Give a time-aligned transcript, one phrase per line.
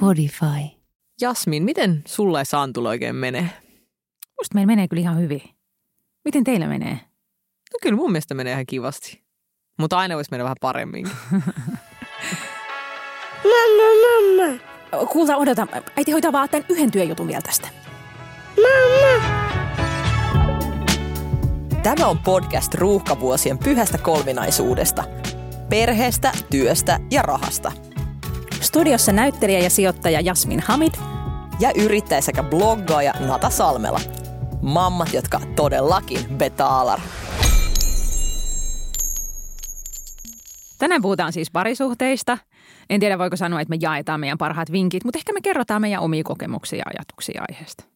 [0.00, 0.76] Podify.
[1.20, 3.50] Jasmin, miten sulla ja Santulla oikein menee?
[4.40, 5.42] Musta meillä menee kyllä ihan hyvin.
[6.24, 6.92] Miten teillä menee?
[7.72, 9.22] No kyllä mun mielestä menee ihan kivasti.
[9.78, 11.06] Mutta aina voisi mennä vähän paremmin.
[13.52, 14.58] Mamma, mamma.
[15.06, 15.66] Kuulta, odota.
[15.96, 17.68] Äiti hoitaa vaan tämän yhden työjutun vielä tästä.
[18.56, 19.01] Mamma.
[21.82, 25.04] Tämä on podcast ruuhkavuosien pyhästä kolminaisuudesta.
[25.68, 27.72] Perheestä, työstä ja rahasta.
[28.60, 30.94] Studiossa näyttelijä ja sijoittaja Jasmin Hamid.
[31.60, 34.00] Ja yrittäjä sekä bloggaaja Nata Salmela.
[34.62, 37.00] Mammat, jotka todellakin betaalar.
[40.78, 42.38] Tänään puhutaan siis parisuhteista.
[42.90, 46.02] En tiedä voiko sanoa, että me jaetaan meidän parhaat vinkit, mutta ehkä me kerrotaan meidän
[46.02, 47.91] omia kokemuksia ja ajatuksia aiheesta.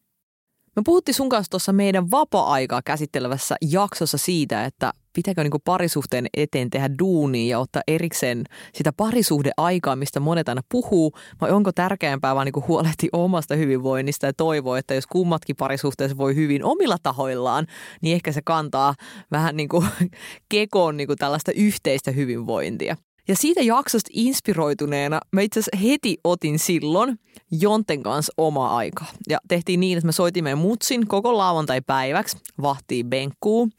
[0.77, 6.69] Me puhuttiin sun kanssa tuossa meidän vapaa-aikaa käsittelevässä jaksossa siitä, että pitääkö niinku parisuhteen eteen
[6.69, 11.11] tehdä duunia ja ottaa erikseen sitä parisuhdeaikaa, mistä monet aina puhuu,
[11.41, 16.35] vai onko tärkeämpää vaan niinku huolehtia omasta hyvinvoinnista ja toivoa, että jos kummatkin parisuhteessa voi
[16.35, 17.67] hyvin omilla tahoillaan,
[18.01, 18.95] niin ehkä se kantaa
[19.31, 19.87] vähän niin kuin
[20.49, 22.97] kekoon niinku tällaista yhteistä hyvinvointia.
[23.27, 27.19] Ja siitä jaksosta inspiroituneena mä itse asiassa heti otin silloin
[27.51, 29.05] Jonten kanssa oma aika.
[29.29, 33.69] Ja tehtiin niin, että me soitiin meidän mutsin koko lauantai päiväksi, vahtiin benkkuu.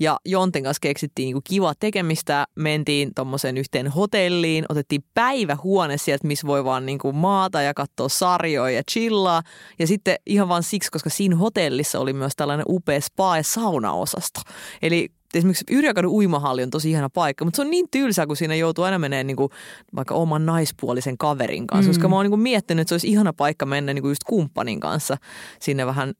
[0.00, 2.46] Ja Jonten kanssa keksittiin niinku kiva tekemistä.
[2.54, 8.76] Mentiin tuommoiseen yhteen hotelliin, otettiin päivähuone sieltä, missä voi vaan niinku maata ja katsoa sarjoja
[8.76, 9.42] ja chillaa.
[9.78, 14.40] Ja sitten ihan vaan siksi, koska siinä hotellissa oli myös tällainen upea spa- ja saunaosasto.
[14.82, 18.54] Eli esimerkiksi Yrjökadun uimahalli on tosi ihana paikka, mutta se on niin tylsää, kun siinä
[18.54, 19.50] joutuu aina menee niin kuin
[19.96, 21.94] vaikka oman naispuolisen kaverin kanssa, mm.
[21.94, 24.24] koska mä oon niin kuin miettinyt, että se olisi ihana paikka mennä niin kuin just
[24.26, 25.16] kumppanin kanssa
[25.60, 26.12] sinne vähän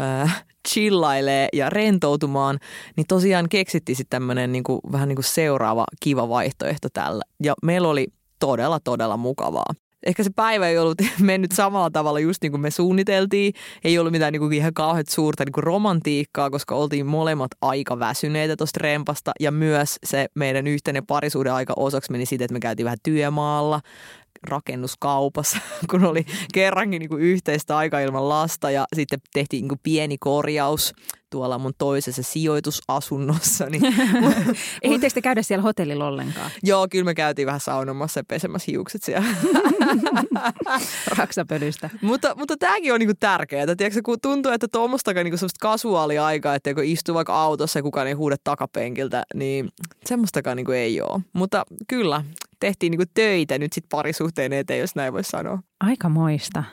[0.00, 2.58] äh, chillailee ja rentoutumaan,
[2.96, 7.22] niin tosiaan keksittiin sitten tämmöinen niin kuin, vähän niin kuin seuraava kiva vaihtoehto tällä.
[7.42, 8.06] Ja meillä oli
[8.38, 9.72] todella, todella mukavaa
[10.06, 13.52] ehkä se päivä ei ollut mennyt samalla tavalla just niin kuin me suunniteltiin.
[13.84, 17.98] Ei ollut mitään niin kuin ihan kauhean suurta niin kuin romantiikkaa, koska oltiin molemmat aika
[17.98, 19.32] väsyneitä tuosta rempasta.
[19.40, 23.80] Ja myös se meidän yhteinen parisuuden aika osaksi meni siitä, että me käytiin vähän työmaalla
[24.42, 25.58] rakennuskaupassa,
[25.90, 30.18] kun oli kerrankin niin kuin yhteistä aika ilman lasta ja sitten tehtiin niin kuin pieni
[30.18, 30.94] korjaus
[31.36, 33.66] tuolla mun toisessa sijoitusasunnossa.
[33.66, 33.82] Niin,
[34.82, 36.50] Ehittekö te käydä siellä hotellilla ollenkaan?
[36.62, 39.26] Joo, kyllä me käytiin vähän saunomassa ja pesemässä hiukset siellä.
[41.18, 41.90] Raksapölystä.
[42.02, 43.76] mutta, mutta tämäkin on niinku tärkeää.
[43.76, 47.82] Tiedätkö, kun tuntuu, että tuommoistakaan niinku semmoista kasuaalia aikaa, että kun istuu vaikka autossa ja
[47.82, 49.68] kukaan ei huuda takapenkiltä, niin
[50.04, 51.20] semmoistakaan niinku ei ole.
[51.32, 52.24] Mutta kyllä,
[52.60, 55.58] tehtiin niinku töitä nyt sitten parisuhteen eteen, jos näin voisi sanoa.
[55.80, 56.64] Aika moista.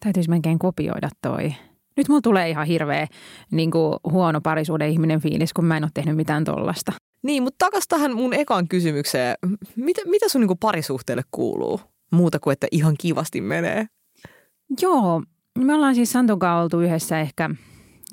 [0.00, 1.54] Täytyisi melkein kopioida toi.
[1.96, 3.06] Nyt mulla tulee ihan hirveä
[3.50, 6.92] niin kuin huono parisuuden ihminen fiilis, kun mä en ole tehnyt mitään tollasta.
[7.22, 9.34] Niin, mutta takas tähän mun ekaan kysymykseen.
[9.76, 11.80] Mitä, mitä sun niin parisuhteelle kuuluu?
[12.12, 13.86] Muuta kuin, että ihan kivasti menee.
[14.82, 15.22] Joo,
[15.58, 17.50] me ollaan siis Santon kanssa oltu yhdessä ehkä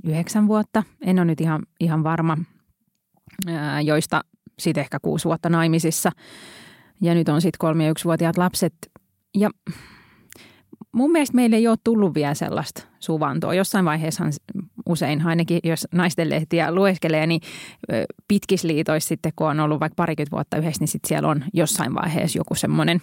[0.03, 0.83] yhdeksän vuotta.
[1.01, 2.37] En ole nyt ihan, ihan varma,
[3.83, 4.21] joista
[4.59, 6.11] sitten ehkä kuusi vuotta naimisissa.
[7.01, 8.73] Ja nyt on sitten kolme- ja yksivuotiaat lapset.
[9.37, 9.49] Ja
[10.91, 13.53] mun mielestä meille ei ole tullut vielä sellaista suvantoa.
[13.53, 14.23] Jossain vaiheessa
[14.89, 17.41] usein, ainakin jos naisten lehtiä lueskelee, niin
[18.27, 22.39] pitkisliitoissa sitten, kun on ollut vaikka parikymmentä vuotta yhdessä, niin sitten siellä on jossain vaiheessa
[22.39, 23.01] joku semmoinen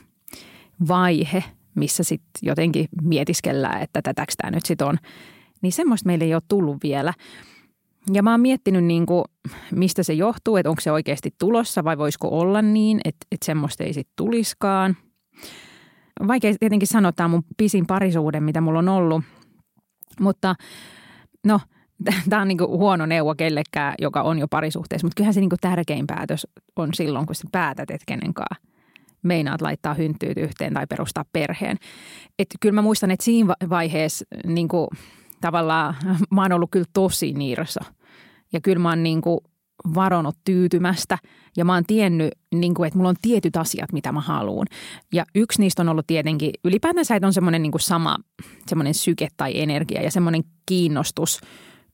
[0.88, 1.44] vaihe,
[1.75, 4.99] missä sitten jotenkin mietiskellään, että tätäks tämä nyt sitten on.
[5.62, 7.12] Niin semmoista meille ei ole tullut vielä.
[8.12, 9.25] Ja mä oon miettinyt, niin kuin,
[9.75, 13.84] mistä se johtuu, että onko se oikeasti tulossa vai voisiko olla niin, että, että semmoista
[13.84, 14.97] ei sitten tuliskaan–
[16.26, 19.24] vaikea tietenkin sanoa, tämä on mun pisin parisuuden, mitä mulla on ollut.
[20.20, 20.54] Mutta
[21.46, 21.60] no,
[22.30, 25.06] tämä on niin huono neuvo kellekään, joka on jo parisuhteessa.
[25.06, 26.46] Mutta kyllähän se niin tärkein päätös
[26.76, 28.56] on silloin, kun sä päätät, että kenenkaan
[29.22, 31.76] meinaat laittaa hynttyyt yhteen tai perustaa perheen.
[32.38, 34.88] Et kyllä mä muistan, että siinä vaiheessa niin kuin,
[35.40, 35.94] tavallaan
[36.34, 37.80] mä oon ollut kyllä tosi niirso.
[38.52, 39.40] Ja kyllä mä oon niin kuin,
[39.94, 41.19] varonut tyytymästä
[41.56, 44.66] ja mä oon tiennyt, niin kuin, että mulla on tietyt asiat, mitä mä haluan.
[45.12, 48.16] Ja yksi niistä on ollut tietenkin, ylipäätänsä, että on semmoinen niin sama
[48.66, 51.40] semmoinen syke tai energia ja semmoinen kiinnostus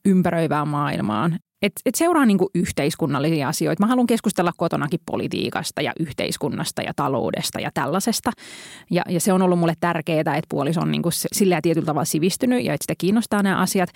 [0.05, 1.39] ympäröivään maailmaan.
[1.61, 3.83] Et, et seuraa niin yhteiskunnallisia asioita.
[3.83, 8.31] Mä haluan keskustella kotonakin politiikasta ja yhteiskunnasta ja taloudesta ja tällaisesta.
[8.91, 12.63] Ja, ja se on ollut mulle tärkeää, että puoliso on niin sillä tietyllä tavalla sivistynyt
[12.63, 13.89] ja että sitä kiinnostaa nämä asiat.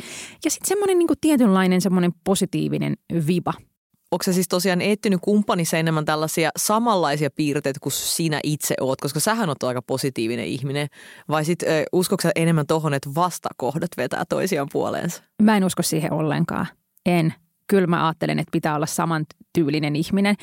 [0.46, 2.94] Ja sitten semmoinen niin tietynlainen semmoinen positiivinen
[3.28, 3.54] viba–
[4.12, 9.20] onko se siis tosiaan eettinyt kumppanissa enemmän tällaisia samanlaisia piirteitä kuin sinä itse oot, koska
[9.20, 10.88] sähän oot aika positiivinen ihminen,
[11.30, 15.24] vai sitten äh, sä enemmän tohon, että vastakohdat vetää toisiaan puoleensa?
[15.42, 16.68] Mä en usko siihen ollenkaan.
[17.06, 17.34] En.
[17.68, 20.36] Kyllä mä ajattelen, että pitää olla saman tyylinen ihminen.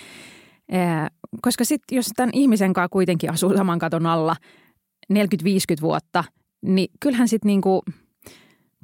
[1.42, 4.36] Koska sitten jos tämän ihmisen kanssa kuitenkin asuu saman katon alla
[5.12, 5.16] 40-50
[5.80, 6.24] vuotta,
[6.62, 7.82] niin kyllähän sitten niinku,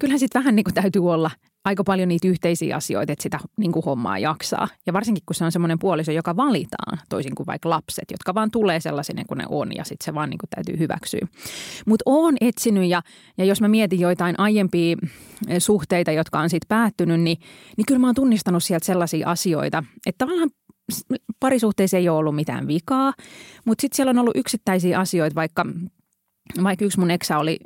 [0.03, 1.31] kyllähän sit vähän niinku täytyy olla
[1.65, 4.69] aika paljon niitä yhteisiä asioita, että sitä niin kuin hommaa jaksaa.
[4.87, 8.51] Ja varsinkin, kun se on semmoinen puoliso, joka valitaan, toisin kuin vaikka lapset, jotka vaan
[8.51, 11.27] tulee sellaisena kuin ne on ja sitten se vaan niin kuin täytyy hyväksyä.
[11.87, 13.03] Mutta oon etsinyt ja,
[13.39, 14.97] ja jos mä mietin joitain aiempia
[15.49, 17.39] eh, suhteita, jotka on sitten päättynyt, niin,
[17.77, 20.51] niin kyllä mä oon tunnistanut sieltä sellaisia asioita, että tavallaan
[21.41, 23.13] parisuhteissa ei ole ollut mitään vikaa,
[23.65, 25.67] mutta sitten siellä on ollut yksittäisiä asioita, vaikka,
[26.63, 27.59] vaikka yksi mun eksä oli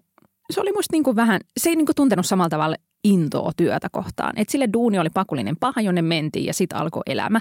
[0.50, 3.88] se oli musta niin kuin vähän, se ei niin kuin tuntenut samalla tavalla intoa työtä
[3.92, 4.32] kohtaan.
[4.36, 7.40] Et sille duuni oli pakollinen paha, jonne mentiin ja sitten alkoi elämä.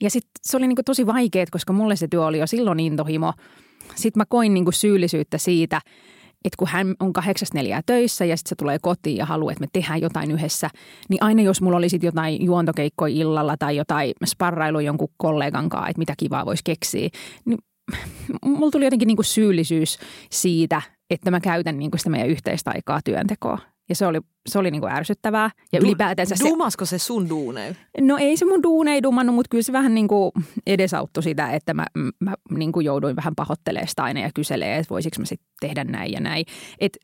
[0.00, 3.32] Ja sitten se oli niinku tosi vaikeet, koska mulle se työ oli jo silloin intohimo.
[3.94, 5.80] Sitten mä koin niinku syyllisyyttä siitä,
[6.44, 9.60] että kun hän on kahdeksasta neljää töissä ja sitten se tulee kotiin ja haluaa, että
[9.60, 10.70] me tehdään jotain yhdessä,
[11.08, 15.98] niin aina jos mulla olisi jotain juontokeikkoja illalla tai jotain sparrailu jonkun kollegan kanssa, että
[15.98, 17.08] mitä kivaa voisi keksiä,
[17.44, 17.58] niin
[18.46, 19.98] mulla tuli jotenkin niinku syyllisyys
[20.30, 23.58] siitä, että mä käytän niinku sitä meidän yhteistä aikaa työntekoa.
[23.88, 25.50] Ja se oli, se oli niinku ärsyttävää.
[25.72, 26.48] Ja du, ylipäätänsä se...
[26.48, 27.72] Dumasko se sun duunei?
[28.00, 30.32] No ei se mun duunei dumannut, mutta kyllä se vähän niinku
[30.66, 31.86] edesauttoi sitä, että mä,
[32.20, 36.12] mä niinku jouduin vähän pahoittelemaan sitä aina ja kyselee, että voisiko mä sitten tehdä näin
[36.12, 36.44] ja näin.
[36.78, 36.98] Et,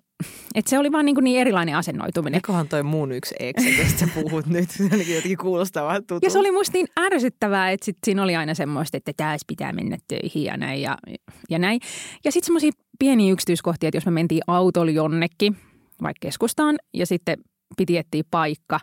[0.55, 2.39] et se oli vaan niin, niin erilainen asennoituminen.
[2.39, 3.35] Ekohan toi mun yksi
[3.79, 4.69] josta sä puhut nyt.
[4.81, 6.27] Jotenkin kuulostaa tutulta.
[6.27, 9.73] Ja se oli musta niin ärsyttävää, että sit siinä oli aina semmoista, että tässä pitää
[9.73, 10.99] mennä töihin ja näin ja,
[11.51, 11.81] ja näin.
[12.25, 15.57] Ja sitten semmoisia pieniä yksityiskohtia, että jos me mentiin autolla jonnekin–
[16.03, 17.39] vaikka keskustaan ja sitten
[17.77, 18.81] piti etsiä paikka,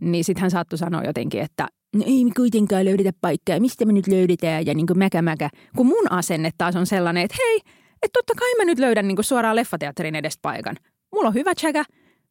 [0.00, 1.66] niin sitten hän saattoi sanoa jotenkin, että
[1.96, 5.50] no ei me kuitenkaan löydetä paikkaa, mistä me nyt löydetään ja niin kuin mäkä mäkä.
[5.76, 7.60] Kun mun asenne taas on sellainen, että hei,
[8.02, 10.76] että totta kai mä nyt löydän niin kuin suoraan leffateatterin edestä paikan.
[11.14, 11.84] Mulla on hyvä tsekä,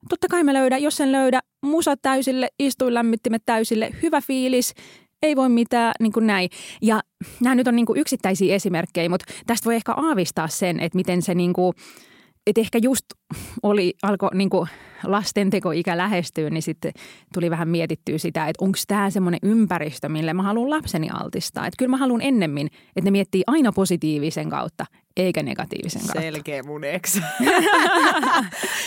[0.10, 4.74] totta kai mä löydän, jos sen löydä, musat täysille, istuinlämmittimet täysille, hyvä fiilis,
[5.24, 6.50] ei voi mitään, niin kuin näin.
[6.82, 7.02] Ja
[7.42, 11.22] nämä nyt on niin kuin yksittäisiä esimerkkejä, mutta tästä voi ehkä aavistaa sen, että miten
[11.22, 11.74] se niin kuin–
[12.48, 13.06] et ehkä just
[13.64, 14.50] oli, alkoi niin
[15.04, 16.92] lastentekoikä lähestyä, niin sitten
[17.34, 21.68] tuli vähän mietittyä sitä, että onko tämä semmoinen ympäristö, mille mä haluan lapseni altistaa.
[21.68, 24.86] Että kyllä mä haluan ennemmin, että ne miettii aina positiivisen kautta,
[25.18, 26.22] eikä negatiivisen kautta.
[26.22, 27.16] Selkeä mun ex.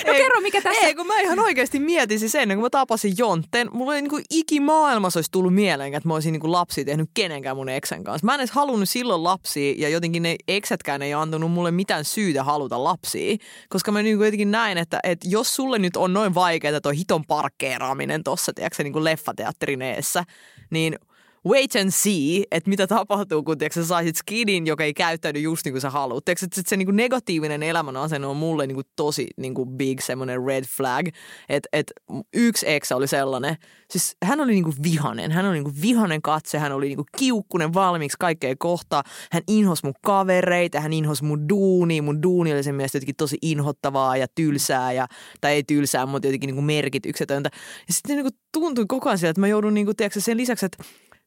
[0.06, 0.86] no ei, kerro, mikä tässä...
[0.86, 5.18] Ei, kun mä ihan oikeasti mietin sen, kun mä tapasin Jontten, mulla ei niin ikimaailmassa
[5.18, 8.26] olisi tullut mieleen, että mä olisin niin lapsia tehnyt kenenkään mun eksen kanssa.
[8.26, 12.44] Mä en edes halunnut silloin lapsia ja jotenkin ne eksetkään ei antanut mulle mitään syytä
[12.44, 13.36] haluta lapsia,
[13.68, 17.24] koska mä niin jotenkin näin, että, että jos sulle nyt on noin vaikeaa toi hiton
[17.24, 20.24] parkkeeraaminen tossa, tiedätkö, niin kuin leffateatterin eessä,
[20.70, 20.98] niin–
[21.48, 25.72] wait and see, että mitä tapahtuu, kun sä saisit skidin, joka ei käyttäydy just niin
[25.72, 26.24] kuin sä haluat.
[26.24, 29.70] Tiedätkö, että se niin kuin negatiivinen elämän asenne on mulle niin kuin tosi niin kuin
[29.70, 31.08] big semmoinen red flag.
[31.48, 31.92] Että et,
[32.34, 33.56] yksi ex oli sellainen,
[33.90, 35.32] siis hän oli niin kuin vihanen.
[35.32, 39.02] Hän oli niin kuin vihanen katse, hän oli niin kuin kiukkunen valmiiksi kaikkea kohtaa.
[39.32, 42.00] Hän inhos mun kavereita, hän inhos mun duuni.
[42.00, 45.06] Mun duuni oli sen mielestä jotenkin tosi inhottavaa ja tylsää, ja,
[45.40, 47.50] tai ei tylsää, mutta jotenkin niin kuin merkityksetöntä.
[47.88, 50.36] Ja sitten niin kuin tuntui koko ajan sieltä, että mä joudun niin kuin, tiedätkö, sen
[50.36, 50.84] lisäksi, että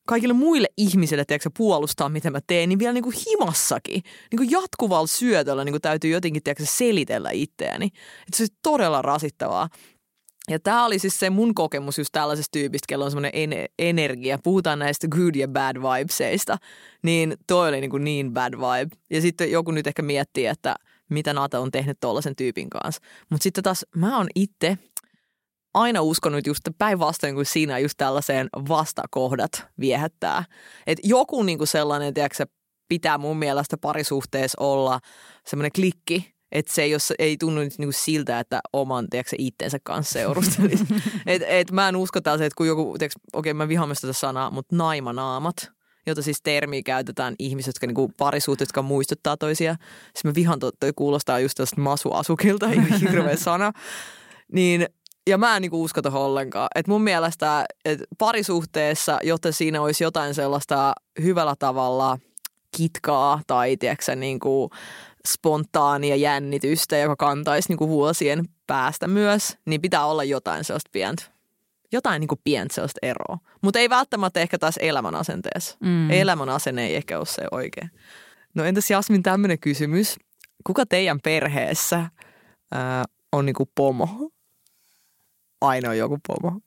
[0.08, 4.02] kaikille muille ihmisille tiedätkö, puolustaa, mitä mä teen, niin vielä niin kuin himassakin,
[4.32, 7.86] niin kuin jatkuvalla syötöllä niin kuin täytyy jotenkin tiedätkö, selitellä itseäni.
[7.86, 9.70] Että se on todella rasittavaa.
[10.50, 14.40] Ja tämä oli siis se mun kokemus just tällaisesta tyypistä, kello on semmoinen en- energia.
[14.44, 16.58] Puhutaan näistä good ja bad vibeseista.
[17.04, 18.96] Niin toi oli niin, kuin niin bad vibe.
[19.10, 20.76] Ja sitten joku nyt ehkä miettii, että
[21.10, 23.02] mitä Nata on tehnyt tollaisen tyypin kanssa.
[23.30, 24.78] Mutta sitten taas mä oon itse–
[25.74, 30.46] aina uskonut just päinvastoin kuin siinä just tällaiseen vastakohdat viehättää.
[30.88, 32.46] Et joku niin kuin sellainen, tiedätkö,
[32.88, 35.00] pitää mun mielestä parisuhteessa olla
[35.46, 39.78] semmoinen klikki, että se ei, jos, ei tunnu nyt niinku siltä, että oman tiedätkö, itsensä
[39.84, 40.86] kanssa seurustelisi.
[41.26, 44.52] et, et mä en usko taas, että kun joku, okei okay, mä vihaan tätä sanaa,
[44.52, 45.72] mutta naimanaamat,
[46.06, 49.76] jota siis termiä käytetään ihmiset, jotka niinku parisuhteet, jotka muistuttaa toisia.
[50.14, 52.68] Siis mä vihan, toi, toi kuulostaa just tästä masuasukilta,
[53.12, 53.72] hirveä sana.
[54.52, 54.88] Niin
[55.30, 56.68] ja mä en niinku usko tuohon ollenkaan.
[56.76, 62.18] Et mun mielestä et parisuhteessa, jotta siinä olisi jotain sellaista hyvällä tavalla
[62.78, 64.70] kitkaa tai tiedätkö, niinku
[65.28, 71.34] spontaania jännitystä, joka kantaisi niinku vuosien päästä myös, niin pitää olla jotain sellaista pientä
[71.94, 73.38] jotain niin kuin pientä sellaista eroa.
[73.62, 75.78] Mutta ei välttämättä ehkä taas elämän asenteessa.
[75.80, 76.12] Mm.
[76.12, 77.92] Elämän asenne ei ehkä ole se oikein.
[78.54, 80.16] No entäs Jasmin tämmöinen kysymys.
[80.64, 82.10] Kuka teidän perheessä
[82.72, 84.30] ää, on niin kuin pomo?
[85.64, 86.60] Ainoa joku pomo?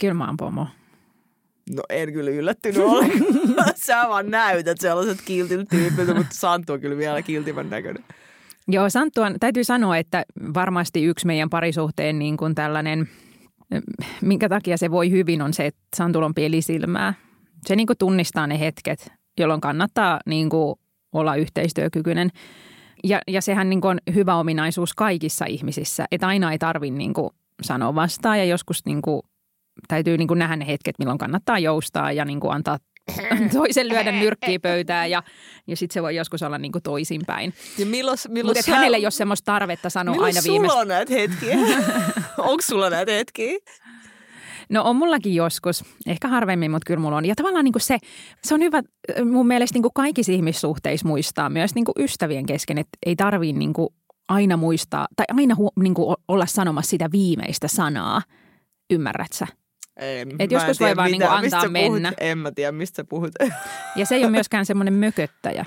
[0.00, 0.66] Kyllä mä oon pomo.
[1.76, 3.72] No en kyllä yllättynyt ollenkaan.
[3.86, 8.04] Sä vaan näytät sellaiset kiltin tyypiltä, mutta Santtu on kyllä vielä kiltivän näköinen.
[8.68, 10.24] Joo, Santtu on, täytyy sanoa, että
[10.54, 13.08] varmasti yksi meidän parisuhteen niin kuin tällainen,
[14.20, 17.14] minkä takia se voi hyvin, on se, että Santulla on pelisilmää.
[17.66, 20.74] Se niin kuin tunnistaa ne hetket, jolloin kannattaa niin kuin
[21.12, 22.30] olla yhteistyökykyinen.
[23.04, 27.14] Ja, ja sehän niin kuin on hyvä ominaisuus kaikissa ihmisissä, että aina ei tarvitse niin
[27.14, 27.30] kuin
[27.64, 29.22] sanoa vastaan ja joskus niin kuin
[29.88, 32.78] täytyy niin kuin nähdä ne hetket, milloin kannattaa joustaa ja niin kuin antaa
[33.52, 35.22] toisen lyödä nyrkkiä pöytään ja,
[35.66, 37.54] ja sitten se voi joskus olla niin kuin toisinpäin.
[37.78, 40.78] Ja milloin, milloin Mutta hänelle ei ole semmoista tarvetta sanoa milloin aina sulla viimeistä.
[40.78, 41.56] on näitä hetkiä?
[42.38, 43.52] Onko sulla näitä hetkiä?
[44.68, 47.24] No on mullakin joskus, ehkä harvemmin, mutta kyllä mulla on.
[47.24, 47.98] Ja tavallaan niin kuin se,
[48.44, 52.46] se on hyvä äh, mun mielestä niin kuin kaikissa ihmissuhteissa muistaa myös niin kuin ystävien
[52.46, 53.88] kesken, että ei tarvii niin kuin
[54.32, 58.22] aina muistaa tai aina hu, niin kuin olla sanomassa sitä viimeistä sanaa.
[58.90, 59.46] Ymmärrät sä?
[59.96, 61.92] En, Et mä en joskus tiedä voi vaan mitä- niinku mistä antaa sä puhut.
[61.92, 62.12] mennä.
[62.20, 63.30] En mä tiedä, mistä puhut.
[63.96, 65.64] Ja se ei ole myöskään semmoinen mököttäjä.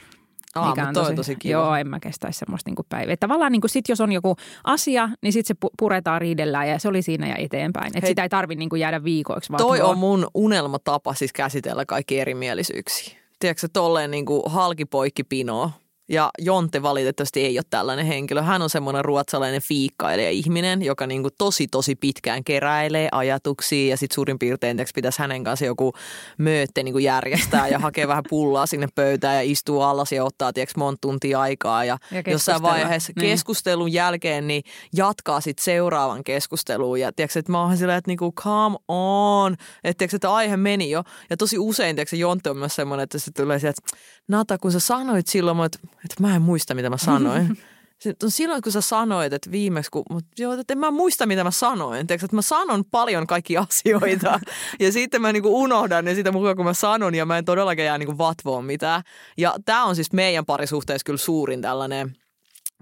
[0.56, 1.52] Aa, mikä on tosi kiva.
[1.52, 3.16] Joo, en mä kestäisi semmoista niinku päivää.
[3.20, 6.88] Tavallaan niinku sit, jos on joku asia, niin sitten se pu- puretaan, riidellään ja se
[6.88, 7.92] oli siinä ja eteenpäin.
[7.98, 8.10] Et Hei.
[8.12, 9.52] sitä ei tarvitse niinku jäädä viikoiksi.
[9.52, 13.18] Vaan Toi tuo- on mun unelmatapa siis käsitellä kaikki erimielisyyksiä.
[13.40, 15.72] Tiedätkö tolleen niin kuin halkipoikki pinoa.
[16.10, 18.42] Ja Jonte valitettavasti ei ole tällainen henkilö.
[18.42, 23.98] Hän on semmoinen ruotsalainen fiikkailija ihminen, joka niin kuin tosi tosi pitkään keräilee ajatuksia ja
[23.98, 25.94] sitten suurin piirtein pitäisi hänen kanssa joku
[26.38, 30.54] möötte niin kuin järjestää ja hakee vähän pullaa sinne pöytään ja istuu alas ja ottaa
[30.54, 31.86] tiiäks, monta tuntia aikaa.
[31.86, 33.30] Ja, Ja jossain vaiheessa Niin.
[33.30, 37.00] keskustelun jälkeen niin jatkaa sitten seuraavan keskusteluun.
[37.00, 40.90] Ja tiiäks, että mä oon silleen, että niinku, come on, että, tiiäks, että aihe meni
[40.90, 41.04] jo.
[41.30, 43.98] Ja tosi usein tiiäks, Jonte on myös semmoinen, että se tulee sieltä, että
[44.28, 47.58] Nata, kun sä sanoit silloin, että, että mä en muista, mitä mä sanoin.
[48.00, 51.26] Sitten on silloin, kun sä sanoit, että viimeksi, kun, mutta joo, että en mä muista,
[51.26, 52.08] mitä mä sanoin.
[52.08, 54.40] Tiedätkö, että mä sanon paljon kaikki asioita
[54.80, 57.86] ja sitten mä niinku unohdan ne sitä mukaan, kun mä sanon ja mä en todellakaan
[57.86, 59.02] jää niinku vatvoon mitään.
[59.38, 62.16] Ja tämä on siis meidän parisuhteessa kyllä suurin tällainen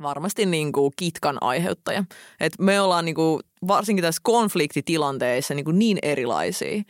[0.02, 2.04] varmasti niinku kitkan aiheuttaja.
[2.40, 6.84] Et me ollaan niinku, varsinkin tässä konfliktitilanteissa niinku niin erilaisia.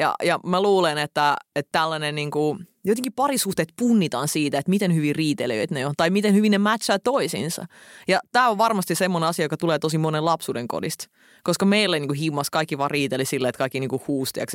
[0.00, 5.16] Ja, ja mä luulen, että, että tällainen niinku, jotenkin parisuhteet punnitaan siitä, että miten hyvin
[5.16, 7.66] riitelijöitä ne on tai miten hyvin ne matchaa toisiinsa.
[8.08, 11.06] Ja tämä on varmasti semmoinen asia, joka tulee tosi monen lapsuuden kodista.
[11.44, 14.46] Koska meille niinku himmas kaikki vaan riiteli silleen, että kaikki niinku huusti ja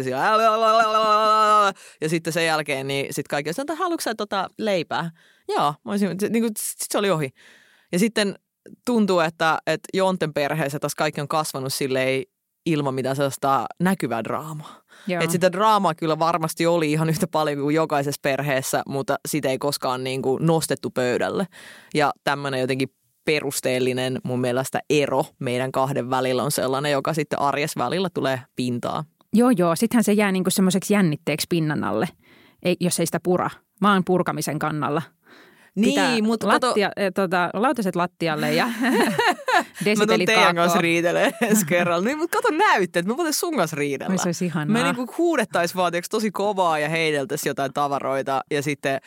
[2.02, 5.12] ja sitten sen jälkeen niin sit kaikki sanoi, että haluatko sä tota leipää?
[5.48, 7.30] Joo, mä olisin, niin kuin, sit se oli ohi.
[7.92, 8.36] Ja sitten
[8.86, 12.24] tuntuu, että, että Jonten perheessä taas kaikki on kasvanut silleen
[12.72, 14.82] ilman mitään sellaista näkyvää draamaa.
[15.08, 15.24] Joo.
[15.24, 19.58] Et sitä draamaa kyllä varmasti oli ihan yhtä paljon kuin jokaisessa perheessä, mutta sitä ei
[19.58, 21.48] koskaan niin kuin nostettu pöydälle.
[21.94, 22.90] Ja tämmöinen jotenkin
[23.26, 29.04] perusteellinen mun mielestä ero meidän kahden välillä on sellainen, joka sitten arjes välillä tulee pintaa.
[29.34, 29.76] Joo, joo.
[29.76, 32.10] Sittenhän se jää niinku semmoiseksi jännitteeksi pinnan alle,
[32.64, 33.50] ei, jos ei sitä pura.
[33.82, 35.02] Mä oon purkamisen kannalla.
[35.76, 41.32] Pitää Niin, mutta kato, lattia, eh, tota, lautaset lattialle ja mä desitelit teidän kanssa riitelee
[41.42, 42.06] ensi kerralla.
[42.06, 44.18] Niin, mutta kato näytteet, me voitaisiin sun kanssa riidellä.
[44.18, 44.74] Se olisi ihanaa.
[44.74, 49.02] Me niinku huudettaisiin vaan tiiäks, tosi kovaa ja heideltäisiin jotain tavaroita ja sitten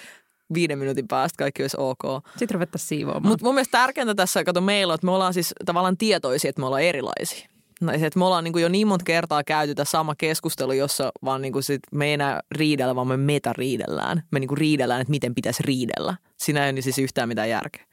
[0.54, 2.24] viiden minuutin päästä kaikki olisi ok.
[2.36, 3.26] Sitten ruvettaisiin siivoamaan.
[3.26, 6.60] Mutta mun mielestä tärkeintä tässä, kato meillä on, että me ollaan siis tavallaan tietoisia, että
[6.60, 7.51] me ollaan erilaisia.
[7.82, 11.12] No, että me ollaan niin kuin jo niin monta kertaa käyty tämä sama keskustelu, jossa
[11.24, 14.22] vaan niin kuin sit me ei enää riidellä, vaan me meta riidellään.
[14.30, 16.16] Me niin kuin riidellään, että miten pitäisi riidellä.
[16.36, 17.84] Siinä ei ole siis yhtään mitään järkeä.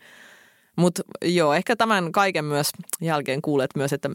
[0.76, 2.70] Mutta joo, ehkä tämän kaiken myös
[3.02, 4.10] jälkeen kuulet myös, että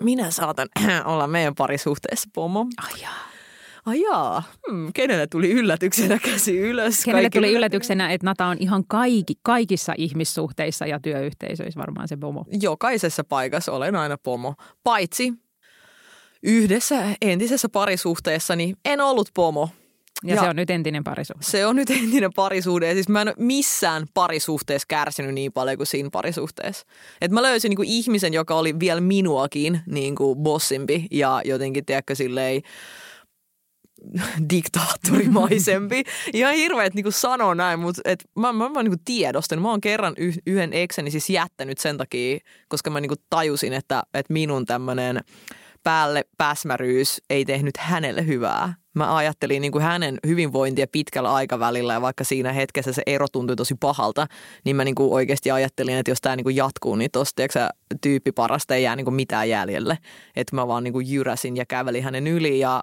[0.00, 0.68] minä saatan
[1.04, 2.66] olla meidän parisuhteessa pomo.
[2.84, 3.37] Ai jaa.
[3.88, 7.04] Ai jaa, hmm, kenelle tuli yllätyksenä käsi ylös?
[7.04, 12.16] Kenelle Kaikki- tuli yllätyksenä, että Nata on ihan kaikki, kaikissa ihmissuhteissa ja työyhteisöissä varmaan se
[12.16, 12.44] pomo.
[12.62, 14.54] Jokaisessa paikassa olen aina pomo.
[14.84, 15.32] Paitsi
[16.42, 19.68] yhdessä entisessä parisuhteessani en ollut pomo.
[20.24, 21.44] Ja, Ja- se on nyt entinen parisuhde.
[21.44, 22.88] Se on nyt entinen parisuhde.
[22.88, 26.86] Ja siis mä en ole missään parisuhteessa kärsinyt niin paljon kuin siinä parisuhteessa.
[27.20, 32.62] Et mä löysin niinku ihmisen, joka oli vielä minuakin niinku bossimpi ja jotenkin, tiedätkö, silleen
[34.50, 36.02] diktaattorimaisempi.
[36.32, 39.62] Ihan hirveet niinku sanoa näin, mutta et mä, mä, mä niinku tiedostan.
[39.62, 42.38] Mä oon kerran y- yhden ekseni siis jättänyt sen takia,
[42.68, 45.20] koska mä niinku tajusin, että, että minun tämmöinen
[45.82, 48.74] päälle pääsmäryys ei tehnyt hänelle hyvää.
[48.94, 53.56] Mä ajattelin niin kuin hänen hyvinvointia pitkällä aikavälillä ja vaikka siinä hetkessä se ero tuntui
[53.56, 54.26] tosi pahalta,
[54.64, 57.58] niin mä niin kuin oikeasti ajattelin, että jos tämä niin kuin jatkuu, niin tosta tiedätkö,
[57.58, 59.98] sä, tyyppi parasta ei jää niin kuin mitään jäljelle.
[60.36, 62.82] Että mä vaan niin kuin jyräsin ja kävelin hänen yli ja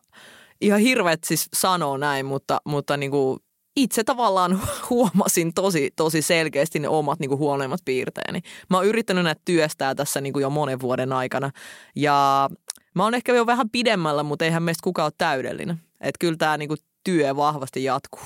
[0.62, 3.40] ihan hirveet siis sanoo näin, mutta, mutta niin kuin
[3.76, 8.42] itse tavallaan huomasin tosi, tosi selkeästi ne omat niin kuin huonoimmat piirteeni.
[8.70, 11.52] Mä oon yrittänyt näitä työstää tässä niin kuin jo monen vuoden aikana
[11.96, 12.50] ja
[12.94, 15.82] mä oon ehkä jo vähän pidemmällä, mutta eihän meistä kukaan ole täydellinen.
[16.02, 18.24] Että kyllä tämä niin kuin työ vahvasti jatkuu.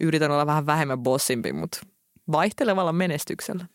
[0.00, 1.78] Yritän olla vähän vähemmän bossimpi, mutta
[2.32, 3.66] vaihtelevalla menestyksellä.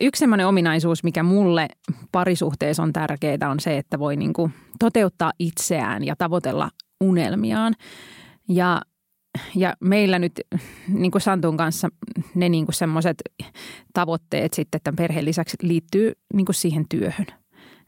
[0.00, 1.68] Yksi sellainen ominaisuus, mikä mulle
[2.12, 6.70] parisuhteessa on tärkeää, on se, että voi niinku toteuttaa itseään ja tavoitella
[7.00, 7.74] unelmiaan.
[8.48, 8.82] Ja,
[9.54, 10.32] ja meillä nyt
[10.88, 11.88] niin kuin Santun kanssa
[12.34, 13.22] ne niin semmoiset
[13.92, 17.26] tavoitteet sitten tämän perheen lisäksi liittyy niin kuin siihen työhön.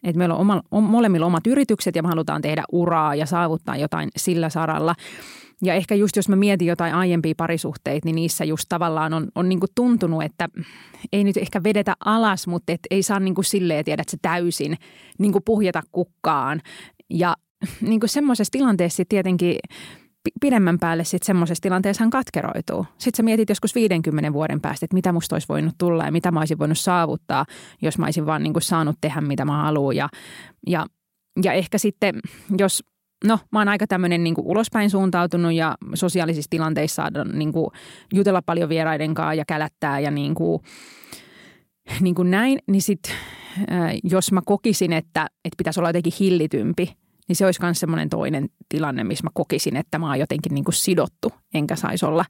[0.02, 4.08] Et meillä on oma, molemmilla omat yritykset ja me halutaan tehdä uraa ja saavuttaa jotain
[4.16, 4.94] sillä saralla.
[5.62, 9.48] Ja ehkä just jos mä mietin jotain aiempia parisuhteita, niin niissä just tavallaan on, on
[9.48, 10.48] niin kuin tuntunut, että
[11.12, 14.16] ei nyt ehkä vedetä alas, mutta et ei saa niin kuin silleen tiedä, että se
[14.22, 14.76] täysin
[15.18, 16.60] niin kuin puhjeta kukkaan.
[17.10, 17.36] Ja
[17.80, 19.56] niin kuin semmoisessa tilanteessa tietenkin
[20.40, 22.86] pidemmän päälle sitten semmoisessa tilanteessa hän katkeroituu.
[22.98, 26.30] Sitten sä mietit joskus 50 vuoden päästä, että mitä musta olisi voinut tulla ja mitä
[26.30, 27.46] mä olisin voinut saavuttaa,
[27.82, 29.96] jos mä olisin vaan niin kuin saanut tehdä mitä mä haluan.
[29.96, 30.08] Ja,
[30.66, 30.86] ja,
[31.42, 32.14] ja ehkä sitten,
[32.58, 32.84] jos
[33.24, 37.70] no mä oon aika tämmöinen niin ulospäin suuntautunut ja sosiaalisissa tilanteissa saadaan niin kuin
[38.14, 40.62] jutella paljon vieraiden kanssa ja kälättää ja niin kuin,
[42.00, 43.12] niin kuin näin, niin sitten
[44.04, 46.96] jos mä kokisin, että, että pitäisi olla jotenkin hillitympi,
[47.28, 50.64] niin se olisi myös semmoinen toinen tilanne, missä mä kokisin, että mä oon jotenkin niin
[50.64, 52.24] kuin sidottu, enkä saisi olla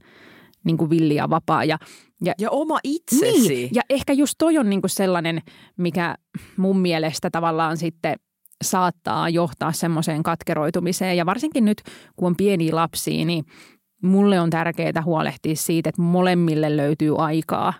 [0.65, 1.65] niin kuin villi ja vapaa.
[1.65, 1.79] Ja,
[2.25, 3.49] ja, ja oma itsesi.
[3.49, 5.43] Niin, ja ehkä just toi on niin kuin sellainen,
[5.77, 6.15] mikä
[6.57, 8.17] mun mielestä tavallaan sitten
[8.63, 11.17] saattaa johtaa semmoiseen katkeroitumiseen.
[11.17, 11.83] Ja varsinkin nyt,
[12.17, 13.45] kun on pieniä lapsia, niin
[14.03, 17.75] mulle on tärkeää huolehtia siitä, että molemmille löytyy aikaa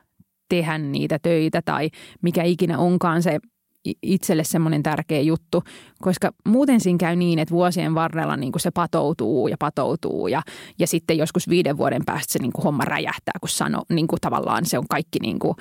[0.49, 1.91] tehdä niitä töitä tai
[2.23, 3.39] mikä ikinä onkaan se
[4.03, 5.63] itselle semmoinen tärkeä juttu,
[6.01, 10.43] koska muuten siinä käy niin, että vuosien varrella niin kuin se patoutuu ja patoutuu ja,
[10.79, 14.21] ja sitten joskus viiden vuoden päästä se niin kuin homma räjähtää, kun sano, niin kuin
[14.21, 15.55] tavallaan se on kaikki niin kuin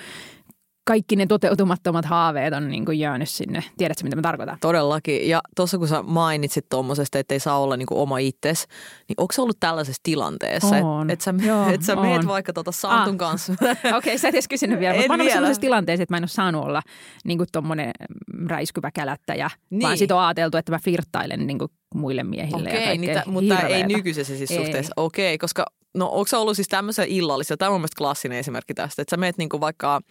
[0.90, 3.64] kaikki ne toteutumattomat haaveet on niin kuin jäänyt sinne.
[3.78, 4.58] Tiedätkö, mitä mä tarkoitan?
[4.62, 5.30] Todellakin.
[5.30, 8.68] Ja tuossa kun sä mainitsit tuommoisesta, että ei saa olla niin kuin oma itses,
[9.08, 10.78] niin onko se ollut tällaisessa tilanteessa?
[10.78, 13.18] Että et sä, Joo, et sä meet vaikka tuota Santun ah.
[13.18, 13.54] kanssa.
[13.60, 14.96] Okei, okay, sä et edes kysynyt vielä.
[14.96, 16.82] Mutta mä oon sellaisessa tilanteessa, että mä en ole saanut olla
[17.24, 17.92] niin kuin tommonen
[18.48, 19.82] räiskyvä kälättäjä, niin.
[19.82, 22.70] vaan sit on ajateltu, että mä flirttailen niin kuin muille miehille.
[22.70, 24.58] Okei, kaikkea niitä, mutta ei nykyisessä siis Ei.
[24.58, 24.94] suhteessa.
[24.98, 25.66] Okei, koska
[25.98, 29.14] no onko se ollut siis tämmöisellä illallisella, tämä on mun mielestä klassinen esimerkki tästä, että
[29.14, 30.02] sä meet niinku vaikka,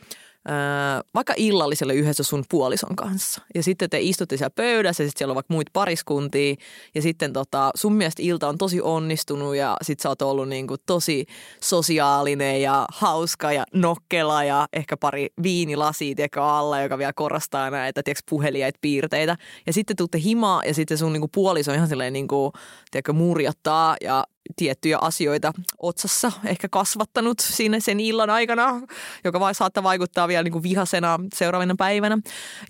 [1.14, 3.42] vaikka illalliselle yhdessä sun puolison kanssa.
[3.54, 6.54] Ja sitten te istutte siellä pöydässä ja sitten siellä on vaikka muita pariskuntia
[6.94, 10.76] ja sitten tota, sun mielestä ilta on tosi onnistunut ja sit sä oot ollut niinku
[10.86, 11.26] tosi
[11.62, 18.02] sosiaalinen ja hauska ja nokkela ja ehkä pari viinilasia tiedätkö, alla, joka vielä korostaa näitä
[18.02, 19.36] tiedätkö, puheliaita piirteitä.
[19.66, 22.52] Ja sitten tuutte himaa ja sitten sun niinku puoliso ihan silleen niinku,
[22.90, 24.24] tiedätkö, murjottaa ja
[24.56, 28.80] tiettyjä asioita otsassa ehkä kasvattanut siinä sen illan aikana,
[29.24, 32.18] joka vai saattaa vaikuttaa vielä niinku vihasena seuraavana päivänä.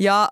[0.00, 0.28] Ja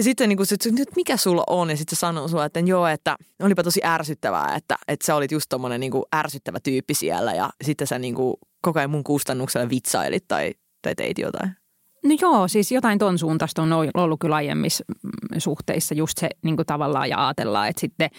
[0.00, 1.70] sitten niin kuin, että mikä sulla on?
[1.70, 5.32] Ja sitten se sanoo sulle, että joo, että olipa tosi ärsyttävää, että, että sä olit
[5.32, 9.04] just tommonen niin kuin ärsyttävä tyyppi siellä ja sitten sä niin kuin koko ajan mun
[9.04, 11.50] kustannuksella vitsailit tai, tai teit jotain.
[12.04, 16.56] No joo, siis jotain ton suuntaista on ollut kyllä aiemmissa mm, suhteissa just se niin
[16.56, 18.10] kuin tavallaan ja ajatellaan, että sitten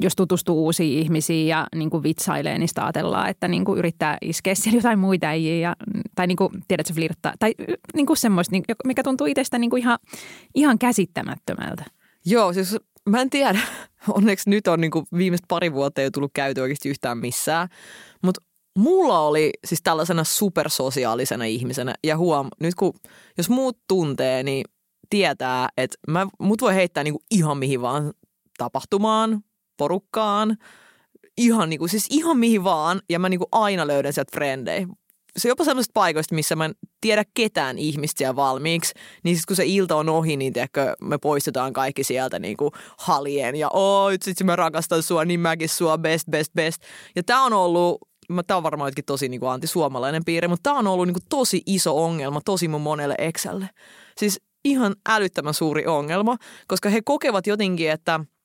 [0.00, 4.18] jos tutustuu uusiin ihmisiin ja niin kuin vitsailee, niin sitä ajatellaan, että niin kuin yrittää
[4.22, 5.76] iskeä siellä jotain muita äijiä ja,
[6.14, 7.32] tai niin kuin, tiedätkö, flirttaa.
[7.38, 7.54] Tai
[7.94, 9.98] niin kuin semmoista, niin- mikä tuntuu itsestä niin kuin ihan,
[10.54, 11.84] ihan käsittämättömältä.
[12.26, 12.76] Joo, siis
[13.08, 13.58] mä en tiedä.
[14.08, 17.68] Onneksi nyt on niin kuin viimeiset pari vuotta ole tullut käyty oikeasti yhtään missään.
[18.22, 18.42] Mutta
[18.78, 21.94] mulla oli siis tällaisena supersosiaalisena ihmisenä.
[22.04, 22.92] Ja huom, nyt kun,
[23.38, 24.64] jos muut tuntee, niin
[25.10, 28.12] tietää, että mä, mut voi heittää niin kuin ihan mihin vaan
[28.58, 29.42] tapahtumaan,
[29.76, 30.56] porukkaan.
[31.36, 33.00] Ihan, niin kuin, siis ihan mihin vaan.
[33.10, 34.86] Ja mä niin kuin aina löydän sieltä frendejä
[35.36, 39.56] se jopa sellaisista paikoista, missä mä en tiedä ketään ihmistä siellä valmiiksi, niin sitten kun
[39.56, 44.16] se ilta on ohi, niin tiedätkö, me poistetaan kaikki sieltä niin kuin halien ja oi,
[44.22, 46.82] sit mä rakastan sua, niin mäkin sua, best, best, best.
[47.16, 47.98] Ja tämä on ollut
[48.46, 51.24] Tämä on varmaan jotenkin tosi niin kuin antisuomalainen piirre, mutta tämä on ollut niin kuin
[51.28, 53.68] tosi iso ongelma tosi mun monelle Excelle.
[54.18, 56.36] Siis ihan älyttömän suuri ongelma,
[56.68, 58.20] koska he kokevat jotenkin, että–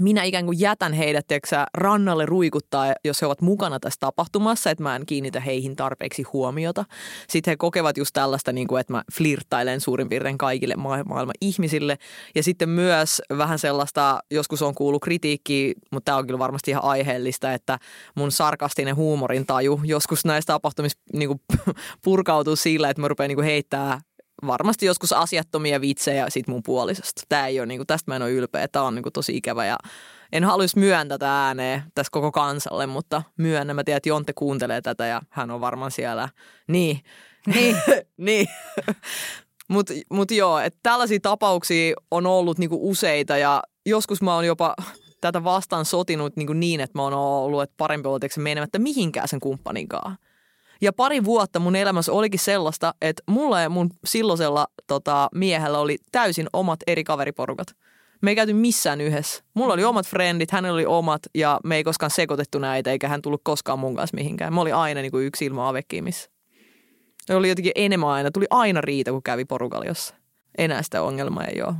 [0.00, 4.82] minä ikään kuin jätän heidät tiiäksä, rannalle ruikuttaa, jos he ovat mukana tässä tapahtumassa, että
[4.82, 6.84] mä en kiinnitä heihin tarpeeksi huomiota.
[7.28, 11.34] Sitten he kokevat just tällaista, niin kuin, että mä flirttailen suurin piirtein kaikille ma- maailman
[11.40, 11.98] ihmisille.
[12.34, 16.84] Ja sitten myös vähän sellaista, joskus on kuullut kritiikkiä, mutta tämä on kyllä varmasti ihan
[16.84, 17.78] aiheellista, että
[18.14, 21.40] mun sarkastinen huumorin taju joskus näistä tapahtumista niin kuin,
[22.04, 24.00] purkautuu sillä, että mä rupean niin kuin, heittää
[24.46, 27.22] varmasti joskus asiattomia vitsejä sit mun puolisosta.
[27.28, 28.68] Tää ei ole, niinku, tästä mä en ole ylpeä.
[28.68, 29.76] Tämä on niinku, tosi ikävä ja
[30.32, 33.76] en haluaisi myöntää tätä ääneen tässä koko kansalle, mutta myönnän.
[33.76, 36.28] Mä tiedän, että Jonte kuuntelee tätä ja hän on varmaan siellä.
[36.68, 37.00] Niin,
[37.54, 37.76] niin,
[38.16, 38.46] niin.
[39.68, 44.74] Mutta mut joo, että tällaisia tapauksia on ollut niinku useita ja joskus mä oon jopa
[45.20, 49.40] tätä vastaan sotinut niinku niin, että mä oon ollut, että parempi olla menemättä mihinkään sen
[49.40, 50.16] kumppaninkaan.
[50.80, 55.98] Ja pari vuotta mun elämässä olikin sellaista, että mulla ja mun silloisella tota, miehellä oli
[56.12, 57.66] täysin omat eri kaveriporukat.
[58.22, 59.44] Me ei käyty missään yhdessä.
[59.54, 63.22] Mulla oli omat frendit, hänellä oli omat ja me ei koskaan sekoitettu näitä eikä hän
[63.22, 64.54] tullut koskaan mun kanssa mihinkään.
[64.54, 66.30] Mä oli aina niin kuin yksi ilma avekkiimissä.
[67.30, 68.30] Oli jotenkin enemmän aina.
[68.30, 70.20] Tuli aina riita, kun kävi porukalla jossain.
[70.58, 71.74] Enää sitä ongelmaa ei ole.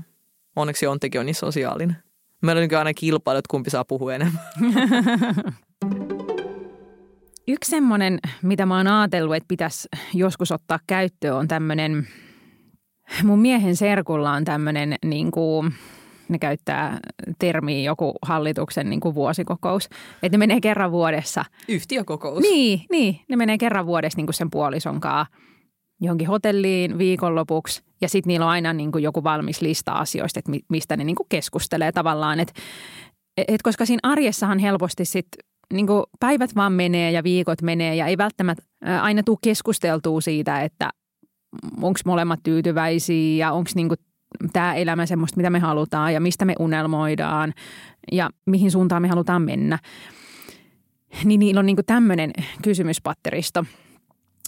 [0.56, 1.96] Onneksi Ontekin on niin sosiaalinen.
[2.42, 4.42] Meillä on niin aina kilpailut, kumpi saa puhua enemmän.
[7.48, 12.08] Yksi semmoinen, mitä mä oon ajatellut, että pitäisi joskus ottaa käyttöön, on tämmöinen,
[13.22, 15.74] mun miehen serkulla on tämmöinen niin kuin,
[16.28, 16.98] ne käyttää
[17.38, 19.88] termiä joku hallituksen niin kuin vuosikokous.
[20.22, 21.44] Että ne menee kerran vuodessa.
[21.68, 22.42] Yhtiökokous.
[22.42, 25.36] Niin, niin, ne menee kerran vuodessa niin kuin sen puolison kanssa
[26.00, 27.82] johonkin hotelliin viikonlopuksi.
[28.00, 31.16] Ja sitten niillä on aina niin kuin joku valmis lista asioista, että mistä ne niin
[31.16, 32.40] kuin keskustelee tavallaan.
[32.40, 32.52] Että
[33.48, 38.06] et koska siinä arjessahan helposti sitten niin kuin päivät vaan menee ja viikot menee ja
[38.06, 38.64] ei välttämättä
[39.00, 40.90] aina tule keskusteltua siitä, että
[41.82, 43.88] onko molemmat tyytyväisiä ja onko niin
[44.52, 47.52] tämä elämä semmoista, mitä me halutaan ja mistä me unelmoidaan
[48.12, 49.78] ja mihin suuntaan me halutaan mennä.
[51.24, 52.30] Niin niillä on niin tämmöinen
[52.62, 53.64] kysymyspatteristo.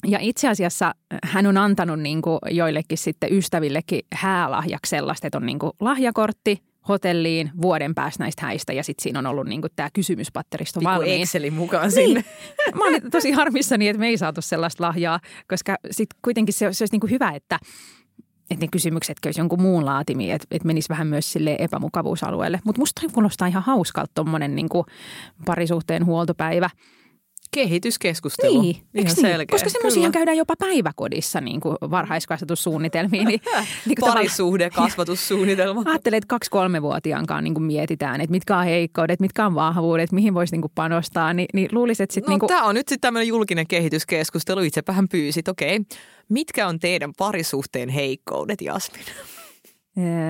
[0.06, 5.58] Ja itse asiassa hän on antanut niin joillekin sitten ystävillekin häälahjaksi sellaista, että on niin
[5.80, 10.90] lahjakortti, hotelliin vuoden päästä näistä häistä ja sitten siinä on ollut niinku tämä kysymyspatteristo Pikku
[10.92, 11.22] valmiin.
[11.22, 11.92] Excelin mukaan niin.
[11.92, 12.24] sinne.
[12.74, 16.82] Mä olin tosi harmissani, että me ei saatu sellaista lahjaa, koska sitten kuitenkin se, se
[16.82, 17.58] olisi niinku hyvä, että
[18.50, 22.60] että ne kysymykset olisi jonkun muun laatimia, että, että menisi vähän myös sille epämukavuusalueelle.
[22.64, 24.86] Mutta musta kuulostaa ihan hauskalta tuommoinen niinku
[25.46, 26.70] parisuhteen huoltopäivä–
[27.56, 28.62] Kehityskeskustelu.
[28.62, 29.16] Niin, Ihan niin?
[29.16, 29.46] selkeä.
[29.50, 33.26] Koska semmoisia käydään jopa päiväkodissa niin kuin varhaiskasvatussuunnitelmiin.
[33.26, 33.40] Niin,
[33.86, 35.82] niin Parisuhde, kasvatussuunnitelma.
[35.90, 40.54] Ajattelee, että kaksi-kolmevuotiaankaan niin kuin mietitään, että mitkä on heikkoudet, mitkä on vahvuudet, mihin voisi
[40.54, 41.32] niin kuin panostaa.
[41.32, 42.30] Niin, niin luulisin, että sitten...
[42.30, 42.48] No, niin kuin...
[42.48, 44.60] tämä on nyt sitten tämmöinen julkinen kehityskeskustelu.
[44.60, 45.76] Itsepähän pyysit, okei.
[45.76, 45.98] Okay.
[46.28, 49.02] Mitkä on teidän parisuhteen heikkoudet, Jasmin?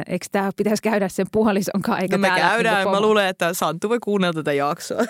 [0.07, 2.03] Eikö tämä pitäisi käydä sen puolison kanssa?
[2.03, 2.85] Eikä no me käydään.
[2.85, 5.03] Niin mä luulen, että Santtu voi kuunnella tätä jaksoa.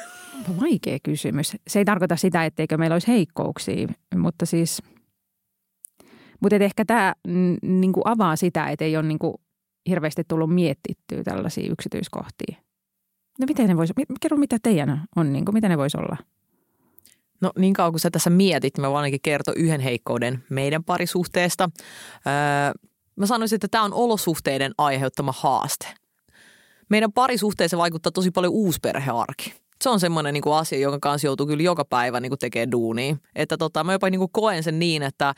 [0.60, 1.56] Vaikea kysymys.
[1.68, 4.82] Se ei tarkoita sitä, etteikö meillä olisi heikkouksia, mutta siis...
[6.40, 7.14] Mutta ehkä tämä
[7.62, 9.34] niin kuin avaa sitä, että ei ole niin kuin
[9.88, 12.56] hirveästi tullut mietittyä tällaisia yksityiskohtia.
[13.40, 16.16] No miten ne voisi, kerro mitä teidän on, niin kuin, mitä ne voisi olla?
[17.40, 21.70] No niin kauan kuin sä tässä mietit, mä voin ainakin kertoa yhden heikkouden meidän parisuhteesta.
[22.26, 25.86] Öö, mä sanoisin, että tämä on olosuhteiden aiheuttama haaste.
[26.88, 29.54] Meidän parisuhteeseen vaikuttaa tosi paljon uusperhearki.
[29.82, 33.16] Se on semmoinen niin asia, jonka kanssa joutuu kyllä joka päivä niin tekemään duunia.
[33.34, 35.34] Että tota, mä jopa niin kuin koen sen niin, että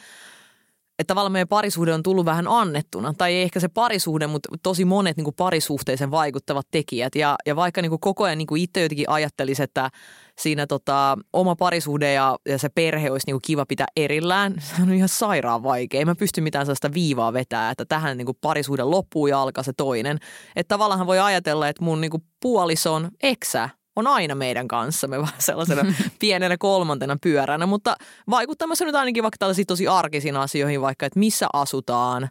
[0.99, 3.15] että tavallaan meidän parisuhde on tullut vähän annettuna.
[3.19, 7.15] Tai ei ehkä se parisuhde, mutta tosi monet niin kuin parisuhteeseen vaikuttavat tekijät.
[7.15, 9.91] Ja, ja vaikka niin kuin koko ajan niin kuin itse jotenkin ajattelisi, että
[10.39, 14.83] siinä tota, oma parisuhde ja, ja se perhe olisi niin kuin kiva pitää erillään, se
[14.83, 15.99] on ihan sairaan vaikea.
[15.99, 19.65] Ei mä pysty mitään sellaista viivaa vetää, että tähän niin kuin parisuhde loppuu ja alkaa
[19.65, 20.19] se toinen.
[20.57, 25.35] Että tavallaan voi ajatella, että mun niin kuin puolison eksä on aina meidän kanssamme vähän
[25.39, 27.97] sellaisena pienenä kolmantena pyöränä, mutta
[28.31, 32.29] vaikuttamassa nyt ainakin vaikka tällaisiin tosi arkisiin asioihin, vaikka että missä asutaan,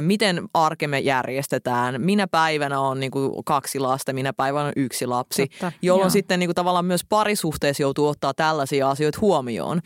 [0.00, 5.46] miten arkemme järjestetään, minä päivänä on niin kuin kaksi lasta, minä päivänä on yksi lapsi,
[5.46, 6.10] Totta, jolloin joo.
[6.10, 9.80] sitten niin kuin tavallaan myös parisuhteessa joutuu ottaa tällaisia asioita huomioon.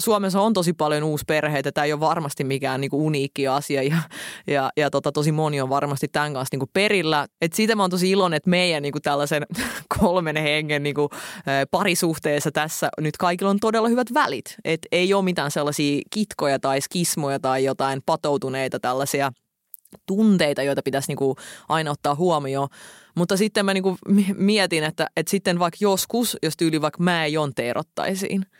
[0.00, 1.72] Suomessa on tosi paljon uusperheitä.
[1.72, 3.96] Tämä ei ole varmasti mikään niinku uniikki asia ja,
[4.46, 7.26] ja, ja tota, tosi moni on varmasti tämän kanssa niinku perillä.
[7.40, 9.46] Et siitä mä oon tosi iloinen, että meidän niinku tällaisen
[10.00, 11.10] kolmen hengen niinku,
[11.70, 14.56] parisuhteessa tässä nyt kaikilla on todella hyvät välit.
[14.64, 19.32] Et ei ole mitään sellaisia kitkoja tai skismoja tai jotain patoutuneita tällaisia
[20.06, 21.36] tunteita, joita pitäisi niinku
[21.68, 22.68] aina ottaa huomioon.
[23.14, 23.96] Mutta sitten mä niinku
[24.34, 28.46] mietin, että, että sitten vaikka joskus, jos tyyli vaikka mä ja Jonte erottaisiin–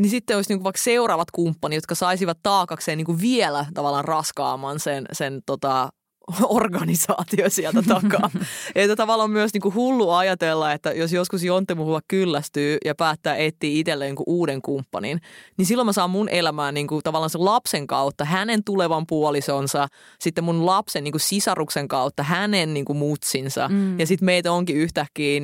[0.00, 5.04] niin sitten olisi niinku vaikka seuraavat kumppanit, jotka saisivat taakakseen niinku vielä tavallaan raskaamman sen,
[5.12, 5.88] sen tota,
[6.42, 8.30] organisaatio sieltä takaa.
[8.74, 13.70] että tavallaan myös niinku hullu ajatella, että jos joskus Jonte muuhun kyllästyy ja päättää etsiä
[13.72, 15.20] itselleen niinku uuden kumppanin,
[15.56, 19.88] niin silloin mä saan mun elämään niinku tavallaan sen lapsen kautta hänen tulevan puolisonsa,
[20.20, 23.98] sitten mun lapsen niinku sisaruksen kautta hänen niinku mutsinsa mm.
[23.98, 25.40] ja sitten meitä onkin yhtäkkiä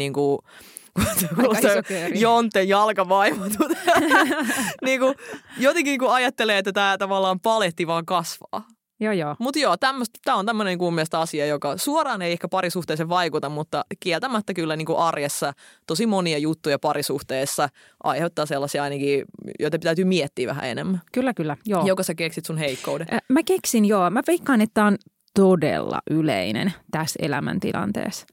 [1.37, 3.73] niinku Jonte jalkavaivotut.
[4.85, 5.15] niin kuin,
[5.59, 8.67] jotenkin niin kuin ajattelee, että tämä tavallaan paletti vaan kasvaa.
[9.01, 9.37] Joo, joo.
[9.39, 13.85] Mutta joo, tämä on tämmöinen niin mielestä asia, joka suoraan ei ehkä parisuhteeseen vaikuta, mutta
[14.01, 15.53] kieltämättä kyllä niin kuin arjessa
[15.87, 17.69] tosi monia juttuja parisuhteessa
[18.05, 19.25] aiheuttaa sellaisia ainakin,
[19.61, 21.01] joita täytyy miettiä vähän enemmän.
[21.13, 21.57] Kyllä, kyllä.
[21.67, 21.87] Joo.
[21.87, 23.07] Joka sä keksit sun heikkouden?
[23.29, 24.11] Mä keksin, joo.
[24.11, 24.97] Mä veikkaan, että on
[25.35, 28.27] todella yleinen tässä elämäntilanteessa.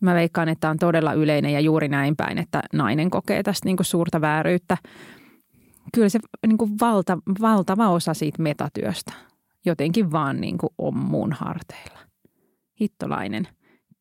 [0.00, 3.76] Mä veikkaan, että on todella yleinen ja juuri näin päin, että nainen kokee tästä niin
[3.76, 4.76] kuin suurta vääryyttä.
[5.94, 9.12] Kyllä se niin kuin valta, valtava osa siitä metatyöstä
[9.66, 11.98] jotenkin vaan niin kuin on mun harteilla.
[12.80, 13.48] hittolainen.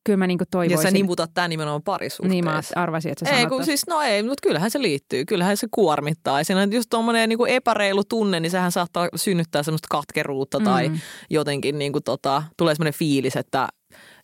[0.05, 0.83] Kyllä mä niin Ja toivoisin.
[0.83, 2.31] sä nimutat tämän nimenomaan parisuhteeseen.
[2.31, 5.25] Niin mä arvasin, että sä Ei, kun siis, no ei, mutta kyllähän se liittyy.
[5.25, 6.39] Kyllähän se kuormittaa.
[6.39, 10.89] Ja siinä on just tuommoinen niin epäreilu tunne, niin sehän saattaa synnyttää semmoista katkeruutta tai
[10.89, 10.99] Mm.
[11.29, 13.67] jotenkin niin kuin tota, tulee semmoinen fiilis, että,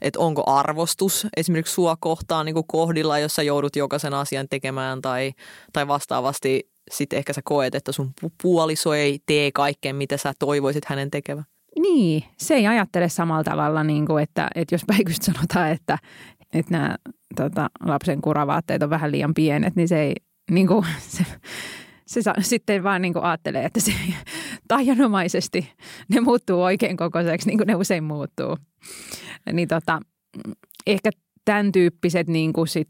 [0.02, 5.32] että onko arvostus esimerkiksi sua kohtaan niin kohdilla, jos sä joudut jokaisen asian tekemään tai,
[5.74, 10.34] tai vastaavasti sitten ehkä sä koet, että sun pu- puoliso ei tee kaikkea, mitä sä
[10.40, 11.46] toivoisit hänen tekevän.
[11.80, 15.98] Niin, se ei ajattele samalla tavalla, niin kuin, että, että jos päivystä sanotaan, että,
[16.54, 16.96] että nämä
[17.36, 20.16] tota, lapsen kuravaatteet on vähän liian pienet, niin se ei,
[20.52, 20.86] niin kuin,
[21.18, 21.26] se,
[22.12, 23.94] se sa, sitten vaan niin kuin ajattelee, että se
[24.68, 25.74] tajanomaisesti
[26.10, 28.58] ne muuttuu oikein kokoiseksi, niin kuin ne usein muuttuu.
[29.54, 30.00] Niin tota,
[30.88, 31.10] ehkä
[31.46, 32.90] tämän tyyppiset niin kuin sit,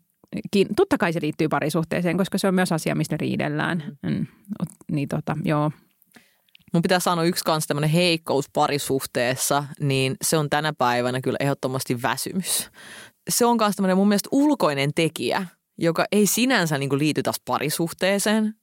[0.76, 3.98] totta kai se liittyy parisuhteeseen, koska se on myös asia, mistä riidellään.
[4.04, 4.28] Mm.
[4.92, 5.72] Niin tota, joo.
[6.74, 12.02] Mun pitää sanoa yksi kanssa tämmöinen heikkous parisuhteessa, niin se on tänä päivänä kyllä ehdottomasti
[12.02, 12.70] väsymys.
[13.30, 15.46] Se on myös tämmöinen mun mielestä ulkoinen tekijä,
[15.78, 18.56] joka ei sinänsä niin liity taas parisuhteeseen,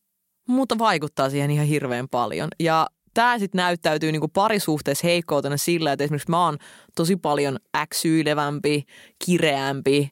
[0.48, 2.48] mutta vaikuttaa siihen ihan hirveän paljon.
[2.60, 6.58] Ja tämä sitten näyttäytyy niin kuin parisuhteessa heikkoutena sillä, että esimerkiksi mä oon
[6.94, 8.84] tosi paljon äksyilevämpi,
[9.24, 10.10] kireämpi,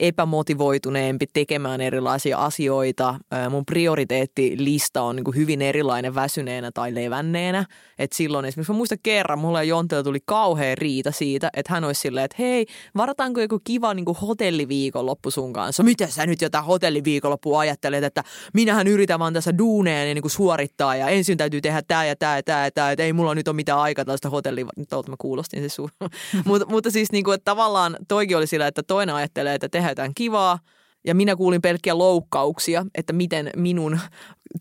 [0.00, 3.14] epämotivoituneempi tekemään erilaisia asioita.
[3.50, 7.64] Mun prioriteettilista on niin hyvin erilainen väsyneenä tai levänneenä.
[7.98, 12.00] Et silloin esimerkiksi mä muistan kerran, mulla ja tuli kauhean riita siitä, että hän olisi
[12.00, 15.82] silleen, että hei, varataanko joku kiva niin hotelliviikonloppu sun kanssa?
[15.82, 20.30] Miten sä nyt jotain hotelliviikonloppua ajattelet, että minähän yritän vaan tässä duuneja ja niin kuin
[20.30, 23.34] suorittaa ja ensin täytyy tehdä tämä ja tämä ja tämä ja tämä, että ei mulla
[23.34, 24.66] nyt ole mitään aikaa tällaista hotelli...
[24.90, 25.90] Tuolta mä kuulostin siis sun.
[26.44, 29.90] mutta, mutta siis niin kuin, että tavallaan toikin oli sillä, että toinen ajattelee, että tehdään
[29.90, 30.58] jotain kivaa
[31.06, 33.98] ja minä kuulin pelkkiä loukkauksia, että miten minun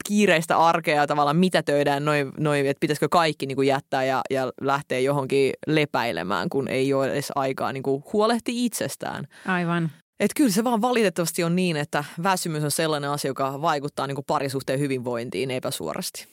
[0.06, 4.99] kiireistä arkea tavallaan mitätöidään noin, noin että pitäisikö kaikki niin kuin jättää ja, ja lähteä
[4.99, 9.28] johonkin lepäilemään, kun ei ole edes aikaa niin kuin huolehtia itsestään.
[9.47, 9.91] Aivan.
[10.19, 14.15] Et kyllä se vaan valitettavasti on niin, että väsymys on sellainen asia, joka vaikuttaa niin
[14.15, 16.28] kuin parisuhteen hyvinvointiin epäsuorasti.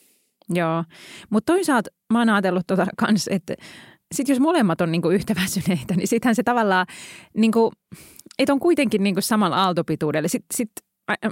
[0.49, 0.83] Joo,
[1.29, 3.55] mutta toisaalta mä oon ajatellut tota kans, että
[4.15, 6.85] sit jos molemmat on niinku yhtä väsyneitä, niin sittenhän se tavallaan,
[7.33, 7.71] niinku,
[8.39, 10.27] että on kuitenkin niinku samalla aaltopituudella.
[10.27, 10.71] Sitten sit,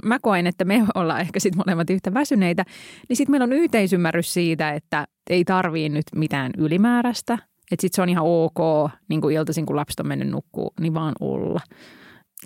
[0.04, 2.64] mä- koen, että me ollaan ehkä sit molemmat yhtä väsyneitä,
[3.08, 7.34] niin sitten meillä on yhteisymmärrys siitä, että ei tarvii nyt mitään ylimääräistä.
[7.72, 10.94] Että sitten se on ihan ok, niin kuin iltaisin kun lapset on mennyt nukkuu, niin
[10.94, 11.60] vaan olla.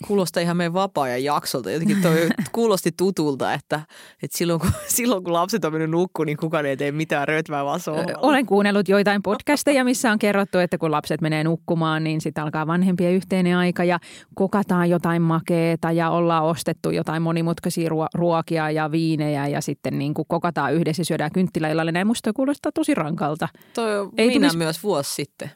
[0.07, 1.71] Kuulostaa ihan meidän vapaa-ajan jaksolta.
[1.71, 3.81] Jotenkin toi kuulosti tutulta, että,
[4.23, 7.65] että silloin, kun, silloin kun lapset on mennyt nukkuun, niin kukaan ei tee mitään rötvää
[7.65, 8.19] vaan sohvalla.
[8.19, 12.67] Olen kuunnellut joitain podcasteja, missä on kerrottu, että kun lapset menee nukkumaan, niin sitten alkaa
[12.67, 13.99] vanhempien yhteinen aika ja
[14.35, 20.15] kokataan jotain makeeta ja ollaan ostettu jotain monimutkaisia ruo- ruokia ja viinejä ja sitten niin
[20.15, 21.93] kuin kokataan yhdessä ja syödään kynttiläillalle.
[21.93, 23.49] Näin musta kuulostaa tosi rankalta.
[23.75, 25.51] Toi Ei minä tulisi- myös vuosi sitten.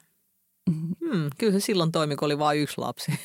[0.71, 3.13] Hmm, kyllä se silloin toimi, kun oli vain yksi lapsi.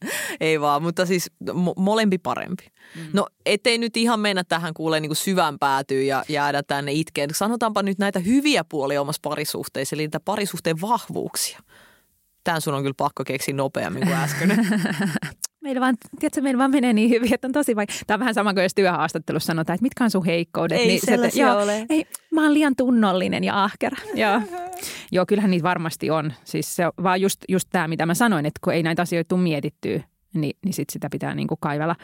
[0.40, 2.66] Ei vaan, mutta siis mo- molempi parempi.
[2.96, 3.02] Mm.
[3.12, 7.30] No ettei nyt ihan mennä tähän kuulee niin syvään päätyyn ja jäädä tänne itkeen.
[7.32, 11.60] Sanotaanpa nyt näitä hyviä puolia omassa parisuhteessa, eli niitä parisuhteen vahvuuksia.
[12.44, 14.50] Tämän sun on kyllä pakko keksiä nopeammin kuin äsken.
[15.66, 17.96] Meillä vaan, tiedätkö, meillä vaan menee niin hyvin, että on tosi vaikea.
[18.06, 20.78] Tämä on vähän sama kuin jos työhaastattelussa sanotaan, että mitkä on sun heikkoudet.
[20.78, 21.86] Ei niin se, että, joo, ole.
[21.90, 23.96] Ei, mä oon liian tunnollinen ja ahkera.
[24.14, 24.40] joo.
[25.12, 26.32] joo, kyllähän niitä varmasti on.
[26.44, 29.40] Siis se vaan just, just tämä, mitä mä sanoin, että kun ei näitä asioita tule
[29.40, 30.00] mietittyä,
[30.34, 31.96] niin, niin sit sitä pitää niinku kaivella.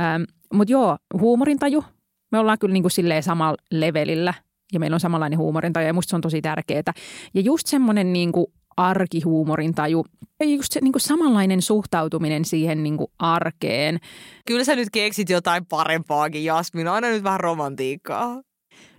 [0.00, 0.22] Ähm,
[0.54, 1.84] Mutta joo, huumorintaju.
[2.32, 4.34] Me ollaan kyllä niinku silleen samalla levelillä
[4.72, 6.92] ja meillä on samanlainen huumorintaju ja musta se on tosi tärkeää.
[7.34, 10.04] Ja just semmoinen niinku arkihuumorintaju
[10.40, 13.98] ja just se niinku samanlainen suhtautuminen siihen niinku arkeen.
[14.46, 16.88] kyllä sä nyt keksit jotain parempaakin, Jasmin.
[16.88, 18.42] Aina nyt vähän romantiikkaa.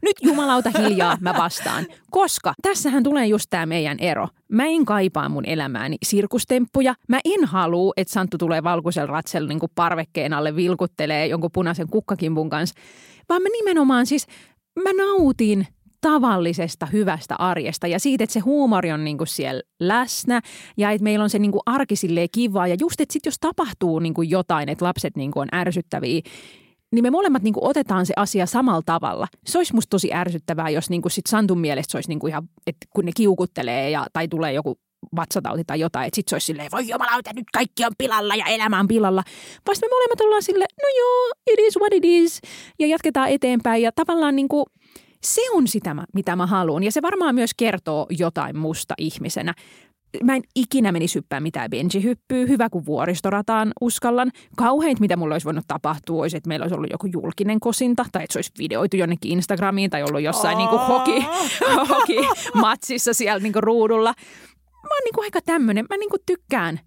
[0.01, 4.27] Nyt jumalauta hiljaa mä vastaan, koska tässähän tulee just tämä meidän ero.
[4.51, 6.95] Mä en kaipaa mun elämääni sirkustemppuja.
[7.09, 12.49] Mä en halua, että Santtu tulee valkoisella ratsella niin parvekkeen alle vilkuttelee jonkun punaisen kukkakimpun
[12.49, 12.75] kanssa.
[13.29, 14.27] Vaan mä nimenomaan siis,
[14.83, 15.67] mä nautin
[16.05, 20.41] tavallisesta hyvästä arjesta ja siitä, että se huumori on niinku siellä läsnä
[20.77, 22.67] ja että meillä on se niinku arki silleen kivaa.
[22.67, 26.21] Ja just, että sit jos tapahtuu niinku jotain, että lapset niinku on ärsyttäviä,
[26.91, 29.27] niin me molemmat niin kuin otetaan se asia samalla tavalla.
[29.45, 32.29] Se olisi musta tosi ärsyttävää, jos niin kuin sit Santun mielestä se olisi niin kuin
[32.29, 34.79] ihan, että kun ne kiukuttelee ja, tai tulee joku
[35.15, 38.45] vatsatauti tai jotain, että sit se olisi silleen, voi jumalauta, nyt kaikki on pilalla ja
[38.45, 39.23] elämä on pilalla.
[39.67, 42.41] Vasta me molemmat ollaan silleen, no joo, it is what it is,
[42.79, 44.65] ja jatketaan eteenpäin ja tavallaan niin kuin,
[45.25, 46.83] se on sitä, mitä mä haluan.
[46.83, 49.53] Ja se varmaan myös kertoo jotain musta ihmisenä.
[50.23, 52.45] Mä en ikinä menisi hyppää mitään benjihyppyä.
[52.45, 54.31] Hyvä, kun vuoristorataan uskallan.
[54.57, 58.23] Kauheinta, mitä mulla olisi voinut tapahtua, olisi, että meillä olisi ollut joku julkinen kosinta, tai
[58.23, 61.25] että se olisi videoitu jonnekin Instagramiin, tai ollut jossain niin kuin hoki,
[61.95, 62.17] hoki
[62.53, 64.13] matsissa siellä niin kuin ruudulla.
[64.71, 66.79] mä oon niinku aika tämmönen, mä niinku tykkään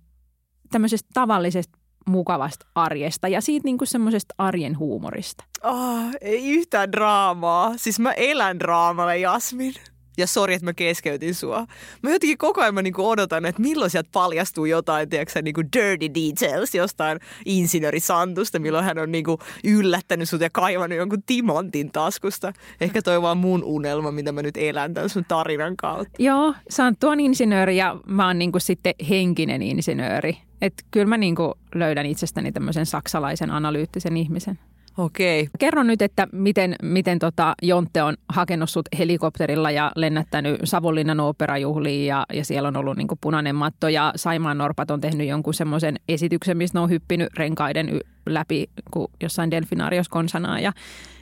[0.71, 1.78] tämmöisestä tavallisesta
[2.09, 5.45] mukavasta arjesta ja siitä niinku semmoisesta arjen huumorista.
[5.63, 7.73] Oh, ei yhtään draamaa.
[7.77, 9.75] Siis mä elän draamalla, Jasmin.
[10.19, 11.67] Ja sori, että mä keskeytin sua.
[12.03, 16.09] Mä jotenkin koko ajan mä niinku odotan, että milloin sieltä paljastuu jotain, tiedätkö niinku dirty
[16.15, 22.53] details jostain insinööri Santusta, milloin hän on niinku yllättänyt sut ja kaivannut jonkun timantin taskusta.
[22.81, 26.13] Ehkä toi vaan mun unelma, mitä mä nyt elän tämän sun tarinan kautta.
[26.19, 30.39] Joo, Santtu on insinööri ja mä oon niinku sitten henkinen insinööri.
[30.63, 34.59] Että kyllä mä niinku löydän itsestäni tämmöisen saksalaisen analyyttisen ihmisen.
[34.99, 35.49] Okei.
[35.59, 42.07] Kerro nyt, että miten, miten tota Jontte on hakenut sut helikopterilla ja lennättänyt Savonlinnan oopperajuhliin
[42.07, 45.97] ja, ja siellä on ollut niinku punainen matto ja Saimaan Norpat on tehnyt jonkun semmoisen
[46.09, 50.73] esityksen, missä ne on hyppinyt renkaiden y- läpi kuin jossain delfinaarios konsanaa ja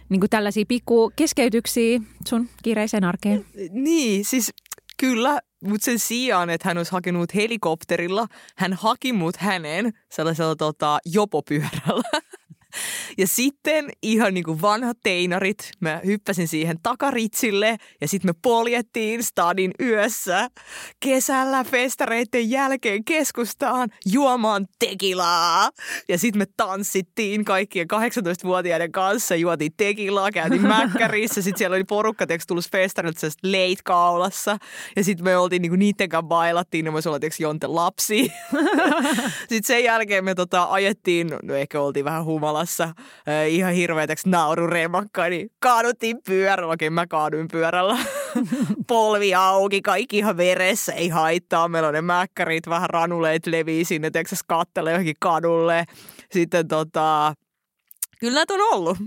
[0.08, 3.44] niinku tällaisia pikku keskeytyksiä sun kiireiseen arkeen.
[3.70, 4.54] Niin, siis
[5.00, 8.26] kyllä, mutta sen sijaan, että hän olisi hakenut helikopterilla,
[8.56, 12.20] hän haki mut hänen sellaisella tota, jopopyörällä.
[13.18, 19.22] Ja sitten ihan niin kuin vanhat teinarit, mä hyppäsin siihen takaritsille ja sitten me poljettiin
[19.24, 20.48] stadin yössä
[21.00, 25.70] kesällä festareiden jälkeen keskustaan juomaan tekilaa.
[26.08, 31.42] Ja sitten me tanssittiin kaikkien 18-vuotiaiden kanssa, juotiin tekilaa, käytiin mäkkärissä.
[31.42, 34.58] Sitten siellä oli porukka, tiiäks, tullut festarilta leit kaulassa.
[34.96, 38.32] Ja sitten me oltiin niinku niiden kanssa bailattiin, ne voisi olla tiiäks, jonte lapsi.
[39.48, 42.94] sitten sen jälkeen me tota, ajettiin, no ehkä oltiin vähän humalassa, äh,
[43.48, 46.72] ihan hirveätäksi naururemakkaa, niin kaaduttiin pyörällä.
[46.72, 47.98] Okei, mä kaaduin pyörällä.
[48.88, 51.68] Polvi auki, kaikki ihan veressä, ei haittaa.
[51.68, 55.84] Meillä on ne mäkkärit, vähän ranuleet levii sinne, Texas kattele johonkin kadulle.
[56.32, 57.34] Sitten tota,
[58.20, 58.98] kyllä näitä on ollut.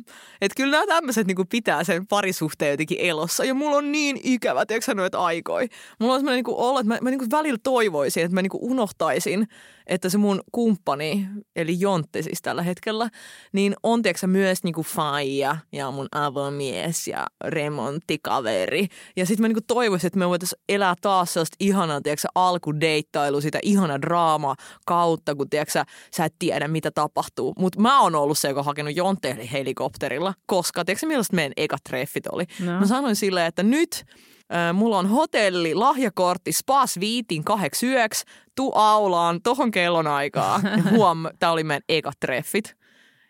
[0.41, 3.45] Että kyllä nämä tämmöiset niinku pitää sen parisuhteen jotenkin elossa.
[3.45, 5.67] Ja mulla on niin ikävä, tiedätkö noita aikoi.
[5.99, 9.47] Mulla on semmoinen niinku olo, että mä, mä niinku välillä toivoisin, että mä niinku unohtaisin,
[9.89, 13.09] että se mun kumppani, eli Jontti siis tällä hetkellä,
[13.53, 18.87] niin on tiedätkö, myös niinku faija ja mun avomies ja remonttikaveri.
[19.15, 23.59] Ja sitten mä niinku toivoisin, että me voitaisiin elää taas sellaista ihanaa, tiedätkö, alkudeittailu, sitä
[23.63, 25.83] ihana draama kautta, kun tiedätkö,
[26.15, 27.53] sä et tiedä, mitä tapahtuu.
[27.59, 31.83] Mutta mä oon ollut se, joka on hakenut Jontte helikopterilla, koska tiedätkö, millaista meidän ekat
[31.83, 32.45] treffit oli?
[32.65, 32.79] No.
[32.79, 34.05] Mä sanoin silleen, että nyt
[34.53, 40.61] äh, mulla on hotelli, lahjakortti, spa viitin kahdeksi yöksi, tu aulaan tohon kellonaikaa.
[40.91, 42.79] Huom, tää oli meidän ekat treffit.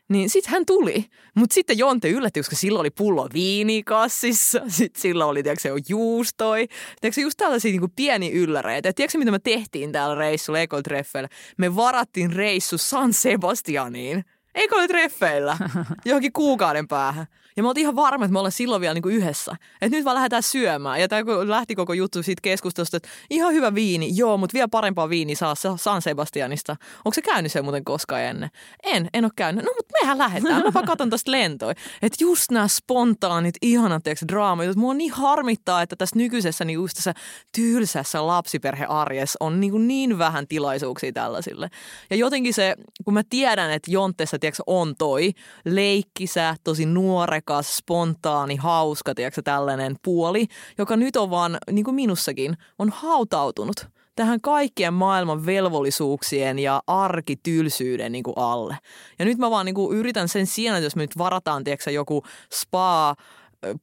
[0.10, 1.06] Niin sit hän tuli.
[1.36, 4.62] Mutta sitten Jonte yllätti, koska silloin oli pullo viini kassissa.
[4.68, 6.68] Sitten silloin oli, tiedätkö, se juustoi.
[7.02, 8.94] Tiedätkö, just tällaisia niin pieniä ylläreitä.
[8.94, 11.30] Tiedätkö, mitä me tehtiin täällä reissulla ekotreffeillä?
[11.58, 14.26] Me varattiin reissu San Sebastianiin.
[14.56, 15.58] Eikö ole treffeillä?
[16.06, 17.26] Johonkin kuukauden päähän.
[17.60, 19.56] Ja me oltiin ihan varma, että me ollaan silloin vielä niinku yhdessä.
[19.82, 21.02] Että nyt vaan lähdetään syömään.
[21.02, 25.10] Ja tämä lähti koko juttu siitä keskustelusta, että ihan hyvä viini, joo, mutta vielä parempaa
[25.10, 26.76] viini saa Sa- San Sebastianista.
[27.06, 28.50] Onko se käynyt se muuten koskaan ennen?
[28.84, 29.65] En, en ole käynyt.
[29.65, 30.63] No mutta mehän lähdetään.
[30.63, 31.72] Mä vaan katson tästä lentoa.
[31.72, 34.78] Että just nämä spontaanit, ihanat tiiäks, draamajutut.
[34.78, 37.13] Mua niin harmittaa, että tässä nykyisessä niin just tässä
[37.56, 41.69] tylsässä lapsiperhearjessa on niin, kuin niin vähän tilaisuuksia tällaisille.
[42.10, 45.32] Ja jotenkin se, kun mä tiedän, että Jonteessa tiiäks, on toi
[45.65, 50.46] leikkisä, tosi nuorekas, spontaani, hauska, tiiäks, tällainen puoli,
[50.78, 58.12] joka nyt on vaan, niin kuin minussakin, on hautautunut tähän kaikkien maailman velvollisuuksien ja arkitylsyyden
[58.12, 58.78] niin kuin alle.
[59.20, 61.92] Ja nyt mä vaan niin kuin yritän sen sijaan, että jos me nyt varataan tiiäksä,
[61.92, 63.16] joku spa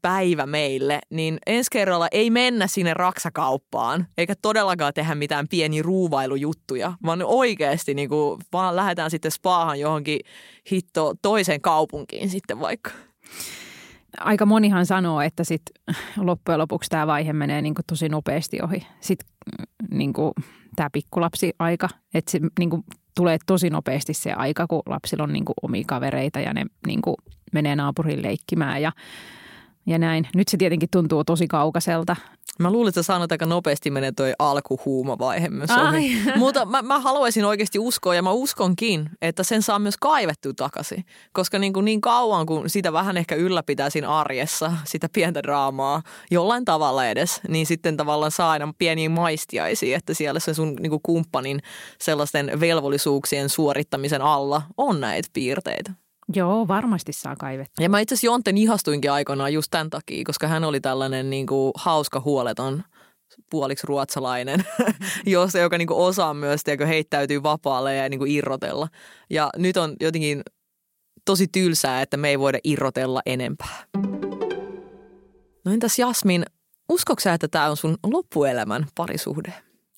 [0.02, 6.92] päivä meille, niin ensi kerralla ei mennä sinne raksakauppaan, eikä todellakaan tehdä mitään pieni ruuvailujuttuja,
[7.06, 10.20] vaan oikeasti niin kuin, vaan lähdetään sitten spaahan johonkin
[10.72, 12.90] hitto toiseen kaupunkiin sitten vaikka.
[14.20, 15.62] Aika monihan sanoo, että sit
[16.16, 18.86] loppujen lopuksi tämä vaihe menee niin kuin tosi nopeasti ohi.
[19.00, 19.28] Sitten
[19.90, 20.32] niin kuin
[20.76, 22.84] tämä pikkulapsi-aika, että se niin kuin
[23.16, 27.02] tulee tosi nopeasti se aika, kun lapsilla on niin kuin omia kavereita ja ne niin
[27.02, 27.16] kuin
[27.52, 28.92] menee naapuriin leikkimään ja,
[29.86, 30.28] ja näin.
[30.34, 32.16] Nyt se tietenkin tuntuu tosi kaukaiselta.
[32.58, 36.22] Mä luulen, että sä sanot aika nopeasti menee toi alkuhuumavaihe myös ohi.
[36.36, 41.04] Mutta mä, mä haluaisin oikeasti uskoa ja mä uskonkin, että sen saa myös kaivettua takaisin.
[41.32, 46.02] Koska niin, kuin niin kauan, kun sitä vähän ehkä ylläpitää siinä arjessa, sitä pientä draamaa,
[46.30, 50.90] jollain tavalla edes, niin sitten tavallaan saa aina pieniä maistiaisia, että siellä se sun niin
[50.90, 51.62] kuin kumppanin
[52.00, 56.05] sellaisten velvollisuuksien suorittamisen alla on näitä piirteitä.
[56.34, 57.82] Joo, varmasti saa kaivettua.
[57.82, 61.46] Ja mä itse asiassa Jonten ihastuinkin aikoinaan just tämän takia, koska hän oli tällainen niin
[61.46, 62.82] kuin hauska huoleton
[63.50, 64.64] puoliksi ruotsalainen,
[65.26, 68.88] jos joka niin kuin osaa myös tiedätkö, heittäytyy vapaalle ja niin kuin irrotella.
[69.30, 70.42] Ja nyt on jotenkin
[71.24, 73.84] tosi tylsää, että me ei voida irrotella enempää.
[75.64, 76.44] No entäs Jasmin,
[76.88, 79.54] uskoksa, että tämä on sun loppuelämän parisuhde?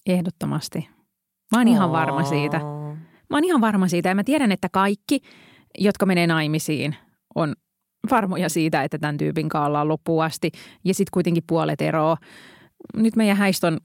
[0.07, 0.89] Ehdottomasti.
[1.53, 2.59] Mä oon ihan varma siitä.
[3.31, 5.21] Mä oon ihan varma siitä ja mä tiedän, että kaikki,
[5.79, 6.97] jotka menee naimisiin,
[7.35, 7.55] on
[8.11, 10.51] varmoja siitä, että tämän tyypin kanssa ollaan loppuun asti.
[10.85, 12.17] Ja sitten kuitenkin puolet eroa.
[12.97, 13.79] Nyt meidän häistä on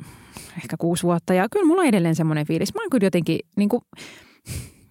[0.58, 2.74] ehkä kuusi vuotta ja kyllä mulla on edelleen semmoinen fiilis.
[2.74, 3.82] Mä oon kyllä jotenkin, niin kuin,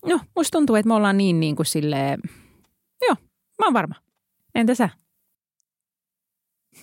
[0.07, 2.21] no musta tuntuu, että me ollaan niin, niin kuin silleen,
[3.09, 3.17] joo,
[3.59, 3.95] mä oon varma.
[4.55, 4.89] Entä sä?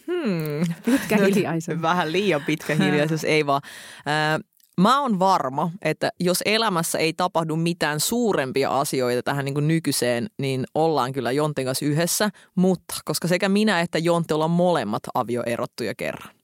[0.07, 0.73] Hmm.
[0.85, 1.81] Pitkä Nyt hiljaisuus.
[1.81, 3.61] Vähän liian pitkä hiljaisuus, ei vaan.
[4.05, 4.39] Ää,
[4.79, 10.27] Mä oon varma, että jos elämässä ei tapahdu mitään suurempia asioita tähän niin kuin nykyiseen,
[10.37, 12.29] niin ollaan kyllä Jonten kanssa yhdessä.
[12.55, 16.35] Mutta koska sekä minä että Jonte ollaan molemmat avioerottuja kerran.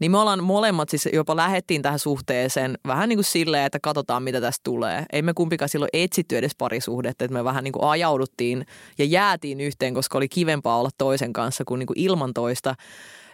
[0.00, 4.22] Niin me ollaan molemmat siis jopa lähettiin tähän suhteeseen vähän niin kuin silleen, että katsotaan
[4.22, 5.04] mitä tästä tulee.
[5.12, 8.66] Ei me kumpikaan silloin etsitty edes parisuhdetta, että me vähän niin kuin ajauduttiin
[8.98, 12.74] ja jäätiin yhteen, koska oli kivempaa olla toisen kanssa kuin, niin kuin ilman toista.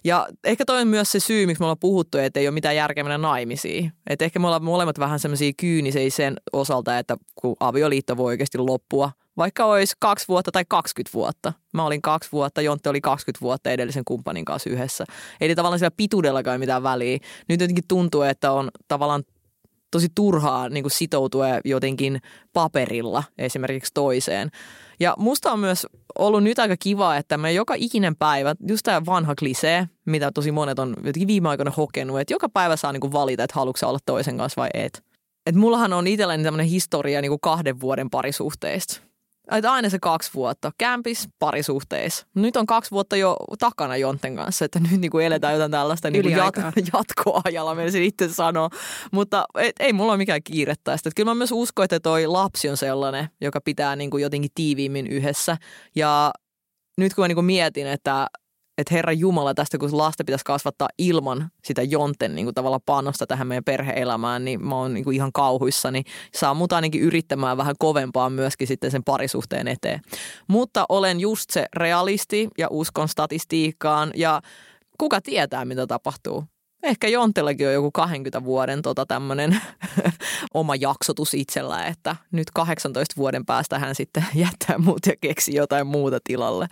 [0.04, 2.76] Ja ehkä toi on myös se syy, miksi me ollaan puhuttu, että ei ole mitään
[2.76, 3.92] järkeä naimisiin.
[4.10, 8.58] Että ehkä me ollaan molemmat vähän semmoisia kyynisiä sen osalta, että kun avioliitto voi oikeasti
[8.58, 11.52] loppua, vaikka olisi kaksi vuotta tai 20 vuotta.
[11.72, 15.04] Mä olin kaksi vuotta, Jontte oli 20 vuotta edellisen kumppanin kanssa yhdessä.
[15.40, 17.18] Eli tavallaan sillä pituudellakaan ei mitään väliä.
[17.48, 19.22] Nyt jotenkin tuntuu, että on tavallaan
[19.90, 22.20] tosi turhaa niin kuin sitoutua jotenkin
[22.52, 24.50] paperilla esimerkiksi toiseen.
[25.00, 25.86] Ja musta on myös
[26.18, 30.52] ollut nyt aika kiva, että me joka ikinen päivä, just tämä vanha klisee, mitä tosi
[30.52, 33.86] monet on jotenkin viime aikoina hokenut, että joka päivä saa niin kuin valita, että haluatko
[33.86, 35.02] olla toisen kanssa vai et.
[35.46, 39.07] Et mullahan on itselläni tämmöinen historia niin kuin kahden vuoden parisuhteista.
[39.52, 40.72] Että aina se kaksi vuotta.
[40.78, 42.26] Kämpis, parisuhteissa.
[42.34, 46.10] Nyt on kaksi vuotta jo takana Jonten kanssa, että nyt niin kuin eletään jotain tällaista
[46.10, 48.70] niin kuin jat- jatkoajalla, menisin itse sanoa.
[49.12, 51.08] Mutta et, ei mulla ole mikään kiire tästä.
[51.08, 54.50] Et kyllä mä myös uskon, että toi lapsi on sellainen, joka pitää niin kuin jotenkin
[54.54, 55.56] tiiviimmin yhdessä.
[55.96, 56.30] Ja
[56.98, 58.26] nyt kun mä niin kuin mietin, että
[58.78, 63.26] että Herra Jumala tästä, kun lasta pitäisi kasvattaa ilman sitä jonten niin kuin tavallaan panosta
[63.26, 66.02] tähän meidän perheelämään, niin mä oon niin kuin ihan kauhuissani.
[66.34, 70.00] Saa mut ainakin yrittämään vähän kovempaa myöskin sitten sen parisuhteen eteen.
[70.48, 74.42] Mutta olen just se realisti ja uskon statistiikkaan ja
[74.98, 76.44] kuka tietää, mitä tapahtuu.
[76.82, 79.60] Ehkä Jontellakin on joku 20 vuoden tota tämmöinen
[80.54, 85.86] oma jaksotus itsellä, että nyt 18 vuoden päästä hän sitten jättää muut ja keksi jotain
[85.86, 86.68] muuta tilalle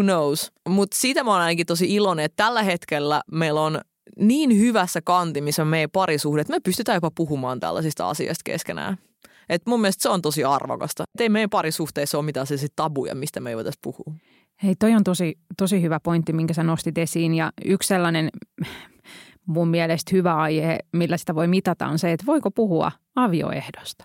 [0.00, 0.52] knows.
[0.68, 3.80] Mutta siitä mä oon ainakin tosi iloinen, että tällä hetkellä meillä on
[4.18, 8.98] niin hyvässä kanti, missä on meidän parisuhde, että me pystytään jopa puhumaan tällaisista asioista keskenään.
[9.48, 11.04] Et mun mielestä se on tosi arvokasta.
[11.14, 14.14] Et ei meidän parisuhteessa ole mitään sellaisia tabuja, mistä me ei voitaisiin puhua.
[14.62, 17.34] Hei, toi on tosi, tosi hyvä pointti, minkä sä nostit esiin.
[17.34, 18.28] Ja yksi sellainen
[19.46, 24.04] mun mielestä hyvä aihe, millä sitä voi mitata, on se, että voiko puhua avioehdosta.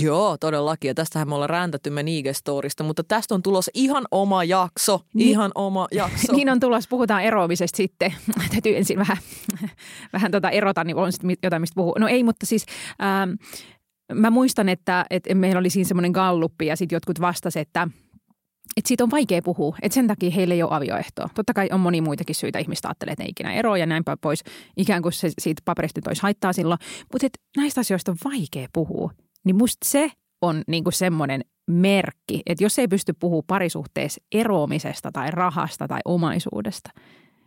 [0.00, 0.88] Joo, todellakin.
[0.88, 5.00] Ja tästähän me ollaan räntätty me Storista, mutta tästä on tulossa ihan oma jakso.
[5.14, 6.32] Niin- Ihan oma jakso.
[6.36, 8.14] Niin on tulossa, puhutaan eroamisesta sitten.
[8.52, 9.16] Täytyy ensin vähän,
[10.12, 11.94] vähän tota erota, niin on sitten jotain, mistä puhuu.
[11.98, 12.64] No ei, mutta siis
[13.02, 13.30] ähm,
[14.12, 17.88] mä muistan, että, että meillä oli siinä semmoinen galluppi ja sitten jotkut vastasivat, että
[18.76, 21.28] että siitä on vaikea puhua, että sen takia heille ei ole avioehtoa.
[21.34, 24.04] Totta kai on moni muitakin syitä, ihmistä ajattelee, että ne ei ikinä eroa ja näin
[24.04, 24.44] päin pois.
[24.76, 26.80] Ikään kuin se siitä paperista toisi haittaa silloin.
[27.12, 27.26] Mutta
[27.56, 29.10] näistä asioista on vaikea puhua.
[29.44, 30.10] Niin musta se
[30.42, 36.90] on niinku semmoinen merkki, että jos ei pysty puhua parisuhteessa eroamisesta tai rahasta tai omaisuudesta,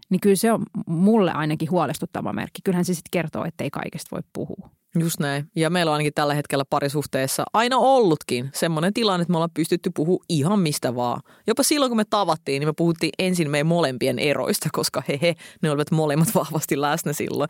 [0.10, 2.62] niin kyllä se on mulle ainakin huolestuttava merkki.
[2.64, 4.70] Kyllähän se sitten kertoo, että ei kaikesta voi puhua.
[5.00, 5.46] Just näin.
[5.56, 9.92] Ja meillä on ainakin tällä hetkellä parisuhteessa aina ollutkin semmoinen tilanne, että me ollaan pystytty
[9.96, 11.22] puhua ihan mistä vaan.
[11.48, 15.72] Jopa silloin, kun me tavattiin, niin me puhuttiin ensin meidän molempien eroista, koska hehe, ne
[15.72, 17.50] olivat molemmat vahvasti läsnä silloin.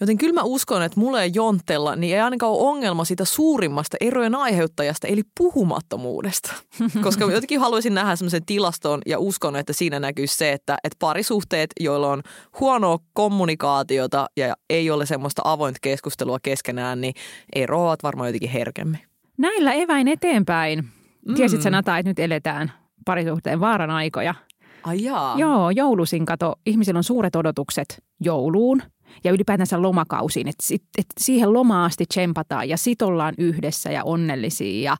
[0.00, 3.96] Joten kyllä mä uskon, että mulle ja Jontella niin ei ainakaan ole ongelma siitä suurimmasta
[4.00, 6.52] erojen aiheuttajasta, eli puhumattomuudesta.
[7.04, 11.70] Koska jotenkin haluaisin nähdä semmoisen tilaston ja uskon, että siinä näkyy se, että, että parisuhteet,
[11.80, 12.22] joilla on
[12.60, 17.14] huonoa kommunikaatiota ja ei ole semmoista avointa keskustelua keskenään, niin
[17.54, 19.00] eroavat varmaan jotenkin herkemmin.
[19.38, 20.84] Näillä eväin eteenpäin.
[21.28, 21.34] Mm.
[21.34, 22.72] Tiesit sä Nata, että nyt eletään
[23.04, 24.34] parisuhteen vaaran aikoja?
[24.82, 25.38] Ai jaa.
[25.38, 26.54] Joo, joulusin kato.
[26.66, 28.82] Ihmisillä on suuret odotukset jouluun
[29.24, 30.48] ja ylipäätänsä lomakausiin.
[30.48, 34.96] Että sit, et siihen lomaan asti tsempataan ja sit ollaan yhdessä ja onnellisia ja,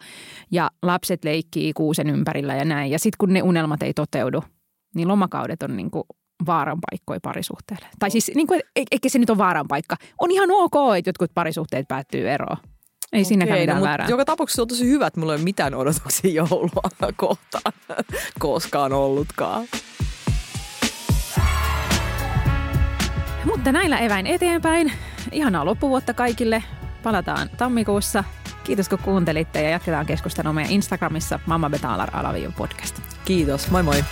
[0.50, 2.90] ja lapset leikkii kuusen ympärillä ja näin.
[2.90, 4.44] Ja sitten kun ne unelmat ei toteudu,
[4.94, 6.07] niin lomakaudet on niinku
[6.46, 7.86] vaaran paikkoja parisuhteelle.
[7.98, 9.96] Tai siis, niinku, e- eikä se nyt ole vaaran paikka.
[10.20, 12.57] On ihan ok, että jotkut parisuhteet päättyy eroon.
[13.12, 14.09] Ei siinäkään Okei, mitään no, väärää.
[14.09, 17.72] Joka tapauksessa on tosi hyvä, että mulla ei ole mitään odotuksia joulua kohtaan
[18.38, 19.66] koskaan ollutkaan.
[23.47, 24.92] Mutta näillä eväin eteenpäin.
[25.32, 26.62] Ihanaa loppuvuotta kaikille.
[27.03, 28.24] Palataan tammikuussa.
[28.64, 33.01] Kiitos kun kuuntelitte ja jatketaan keskustelua meidän Instagramissa Mamma Betalar alaviiva podcast.
[33.24, 34.05] Kiitos, moi moi.